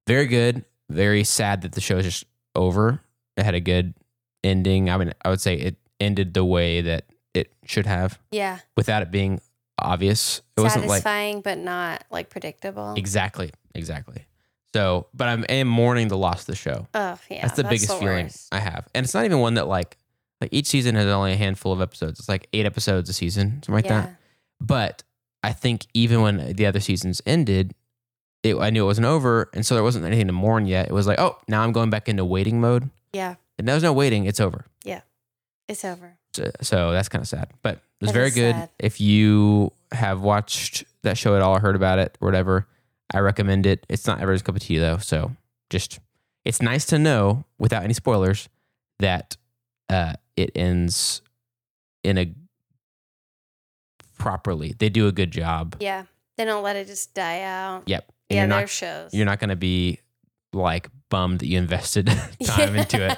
[0.07, 0.65] Very good.
[0.89, 3.01] Very sad that the show is just over.
[3.37, 3.93] It had a good
[4.43, 4.89] ending.
[4.89, 9.01] I mean, I would say it ended the way that it should have, Yeah, without
[9.01, 9.41] it being
[9.79, 10.41] obvious.
[10.55, 12.93] It wasn't like satisfying but not like predictable.
[12.95, 14.25] exactly, exactly.
[14.73, 16.87] So, but I'm I am mourning the loss of the show.
[16.93, 18.29] oh yeah, that's the biggest feeling.
[18.51, 18.87] I have.
[18.93, 19.97] And it's not even one that like
[20.41, 22.19] like each season has only a handful of episodes.
[22.19, 24.15] It's like eight episodes a season, something like yeah, that.
[24.59, 25.03] But
[25.43, 27.73] I think even when the other seasons ended,
[28.43, 30.87] it, I knew it wasn't over, and so there wasn't anything to mourn yet.
[30.87, 32.89] It was like, oh, now I'm going back into waiting mode.
[33.13, 34.65] yeah, And there was no waiting; it's over.
[34.83, 35.01] Yeah,
[35.67, 36.17] it's over.
[36.33, 38.55] So, so that's kind of sad, but it was That very good.
[38.55, 38.69] sad.
[38.79, 42.67] If you have watched that show at all or heard about it or whatever,
[43.13, 43.85] I recommend it.
[43.89, 45.35] It's not everybody's cup of tea though, so
[45.69, 45.99] just
[46.43, 48.49] it's nice to know without any spoilers
[48.99, 49.37] that
[49.89, 51.21] uh, it ends
[52.03, 52.33] in a
[54.23, 54.73] properly.
[54.77, 55.75] They do a good job.
[55.79, 56.03] Yeah,
[56.37, 57.83] they don't let it just die out.
[57.85, 58.05] Yep.
[58.29, 59.13] And yeah, not shows.
[59.13, 59.99] you're not going to be
[60.53, 62.07] like bummed that you invested
[62.43, 63.17] time into it.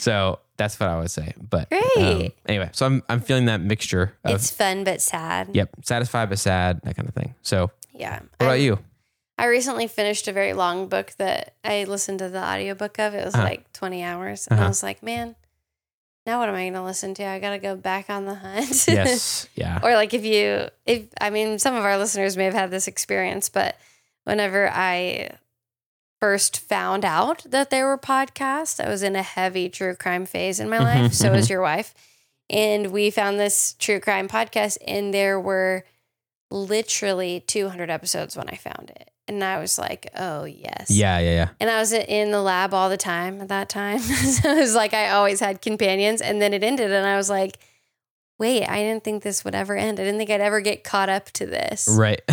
[0.00, 1.34] So that's what I would say.
[1.36, 5.50] But um, anyway, so I'm I'm feeling that mixture of it's fun but sad.
[5.52, 5.70] Yep.
[5.84, 7.34] Satisfied but sad, that kind of thing.
[7.42, 8.20] So, Yeah.
[8.20, 8.78] what about I'm- you?
[9.36, 13.14] I recently finished a very long book that I listened to the audiobook of.
[13.14, 13.42] It was Uh-huh.
[13.42, 14.46] like 20 hours.
[14.46, 14.70] And I Uh-huh.
[14.70, 15.34] was like, man,
[16.26, 17.24] now what am I going to listen to?
[17.24, 18.86] I got to go back on the hunt.
[18.88, 19.48] Yes.
[19.54, 19.80] Yeah.
[19.82, 22.88] or like if you, if, I mean, some of our listeners may have had this
[22.88, 23.76] experience, but
[24.24, 25.36] whenever I
[26.20, 30.58] first found out that there were podcasts, I was in a heavy true crime phase
[30.60, 31.12] in my mm-hmm, life.
[31.12, 31.52] so was mm-hmm.
[31.52, 31.94] your wife.
[32.50, 35.84] And we found this true crime podcast, and there were
[36.50, 39.10] literally 200 episodes when I found it.
[39.26, 40.90] And I was like, oh, yes.
[40.90, 41.18] Yeah.
[41.18, 41.30] Yeah.
[41.30, 41.48] Yeah.
[41.58, 43.98] And I was in the lab all the time at that time.
[44.00, 46.20] so it was like I always had companions.
[46.20, 47.58] And then it ended, and I was like,
[48.38, 49.98] wait, I didn't think this would ever end.
[49.98, 51.88] I didn't think I'd ever get caught up to this.
[51.90, 52.20] Right.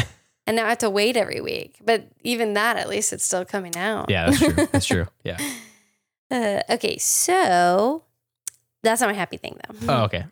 [0.47, 1.77] And now I have to wait every week.
[1.85, 4.09] But even that, at least it's still coming out.
[4.09, 4.25] Yeah.
[4.31, 4.67] That's true.
[4.71, 5.07] That's true.
[5.23, 5.37] Yeah.
[6.31, 6.97] Uh, okay.
[6.97, 8.03] So
[8.81, 9.75] that's not my happy thing, though.
[9.87, 10.25] Oh, okay.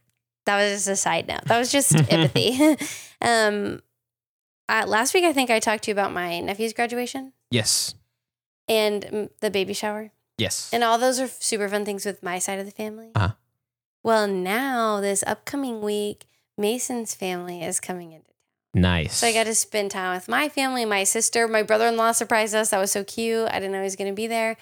[0.46, 1.46] That was just a side note.
[1.46, 2.76] That was just empathy.
[3.22, 3.82] um,
[4.70, 7.34] uh, last week, I think I talked to you about my nephew's graduation.
[7.52, 7.96] Yes.
[8.68, 10.12] and mm, the baby shower.
[10.38, 10.70] Yes.
[10.72, 13.10] And all those are super fun things with my side of the family.
[13.16, 13.34] Uh-huh.
[14.04, 16.26] Well, now this upcoming week,
[16.58, 18.28] Mason's family is coming into
[18.76, 18.82] town.
[18.82, 19.18] nice.
[19.18, 22.12] So I got to spend time with my family, my sister, my brother in law
[22.14, 22.70] surprised us.
[22.70, 23.50] That was so cute.
[23.50, 24.56] I didn't know he was going to be there.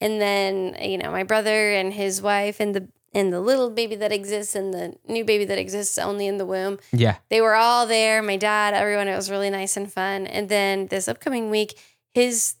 [0.00, 3.96] And then, you know, my brother and his wife and the and the little baby
[3.96, 6.78] that exists and the new baby that exists only in the womb.
[6.92, 7.16] yeah.
[7.28, 8.22] They were all there.
[8.22, 9.08] My dad, everyone.
[9.08, 10.26] It was really nice and fun.
[10.26, 11.78] And then this upcoming week,
[12.14, 12.54] his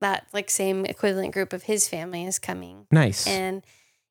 [0.00, 2.86] that like same equivalent group of his family is coming.
[2.90, 3.26] Nice.
[3.26, 3.62] And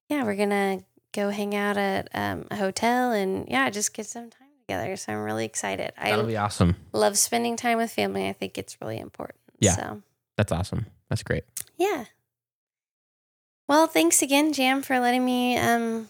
[0.09, 0.79] yeah, we're gonna
[1.13, 4.95] go hang out at um, a hotel and yeah, just get some time together.
[4.97, 5.93] So I'm really excited.
[6.01, 6.75] That'll be awesome.
[6.91, 8.27] love spending time with family.
[8.27, 9.39] I think it's really important.
[9.59, 9.75] Yeah.
[9.75, 10.01] So
[10.37, 10.87] That's awesome.
[11.09, 11.43] That's great.
[11.77, 12.05] yeah.
[13.67, 16.09] Well, thanks again, Jam, for letting me um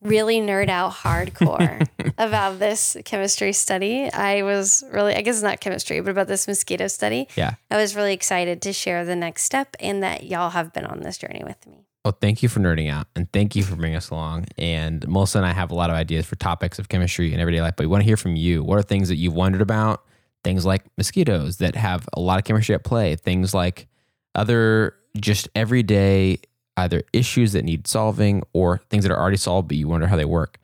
[0.00, 1.86] really nerd out hardcore
[2.18, 4.10] about this chemistry study.
[4.10, 7.28] I was really I guess it's not chemistry, but about this mosquito study.
[7.36, 7.54] Yeah.
[7.70, 11.00] I was really excited to share the next step and that y'all have been on
[11.00, 11.86] this journey with me.
[12.04, 14.46] Well, thank you for nerding out and thank you for bringing us along.
[14.56, 17.60] And Melissa and I have a lot of ideas for topics of chemistry and everyday
[17.60, 18.62] life, but we want to hear from you.
[18.62, 20.04] What are things that you've wondered about?
[20.44, 23.88] Things like mosquitoes that have a lot of chemistry at play, things like
[24.36, 26.38] other just everyday
[26.76, 30.16] either issues that need solving or things that are already solved, but you wonder how
[30.16, 30.58] they work.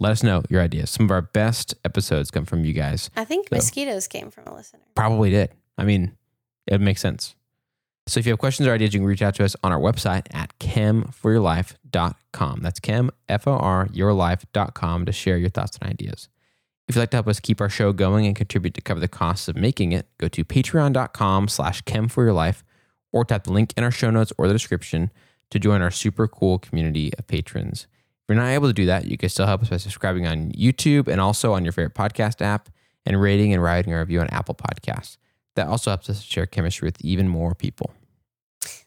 [0.00, 0.90] Let us know your ideas.
[0.90, 3.10] Some of our best episodes come from you guys.
[3.16, 4.80] I think So- mosquitoes came from a listener.
[4.94, 5.50] Probably did.
[5.76, 6.12] I mean,
[6.66, 7.34] it makes sense.
[8.06, 9.78] So if you have questions or ideas, you can reach out to us on our
[9.78, 12.60] website at chemforyourlife.com.
[12.62, 16.28] That's chem, F-O-R, yourlife.com to share your thoughts and ideas.
[16.88, 19.08] If you'd like to help us keep our show going and contribute to cover the
[19.08, 22.62] costs of making it, go to patreon.com slash chemforyourlife
[23.12, 25.10] or tap the link in our show notes or the description
[25.50, 27.86] to join our super cool community of patrons.
[28.28, 30.52] If you're not able to do that, you can still help us by subscribing on
[30.52, 32.68] YouTube and also on your favorite podcast app
[33.06, 35.16] and rating and writing a review on Apple Podcasts.
[35.56, 37.92] That also helps us share chemistry with even more people.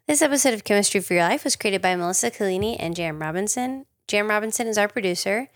[0.08, 3.86] This episode of Chemistry for Your Life was created by Melissa Collini and Jam Robinson.
[4.08, 5.50] Jam Robinson is our producer,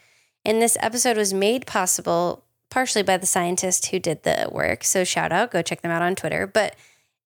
[0.44, 4.84] and this episode was made possible partially by the scientist who did the work.
[4.84, 6.76] So shout out, go check them out on Twitter, but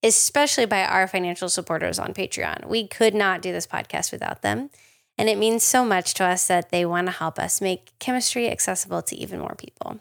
[0.03, 2.67] especially by our financial supporters on Patreon.
[2.67, 4.69] We could not do this podcast without them.
[5.17, 8.49] And it means so much to us that they want to help us make chemistry
[8.49, 9.99] accessible to even more people.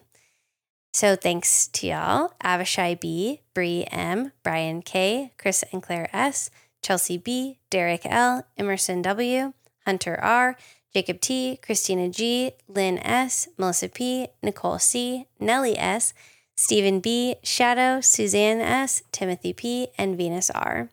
[0.92, 6.50] So thanks to y'all, Avishai B, Bri M, Brian K, Chris and Claire S,
[6.82, 9.52] Chelsea B, Derek L, Emerson W,
[9.84, 10.56] Hunter R,
[10.94, 16.14] Jacob T, Kristina G, Lyn S, Melissa P, Nicole C, Nelly S,
[16.60, 20.88] Steven B, Shadow, Suzanne S, Timothy P, and Venus R.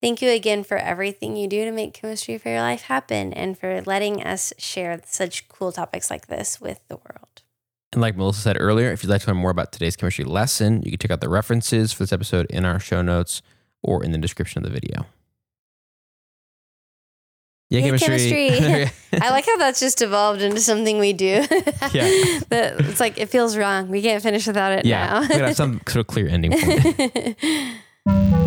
[0.00, 3.58] Thank you again for everything you do to make chemistry for your life happen and
[3.58, 7.42] for letting us share such cool topics like this with the world.
[7.92, 10.80] And like Melissa said earlier, if you'd like to learn more about today's chemistry lesson,
[10.80, 13.42] you can check out the references for this episode in our show notes
[13.82, 15.04] or in the description of the video.
[17.72, 18.50] Yeah, Yay, chemistry.
[19.22, 21.46] I like how that's just evolved into something we do.
[21.92, 22.38] Yeah.
[22.50, 23.88] That- it's like it feels wrong.
[23.88, 25.20] We can't finish without it yeah, now.
[25.22, 28.38] we gotta have some sort of clear ending point.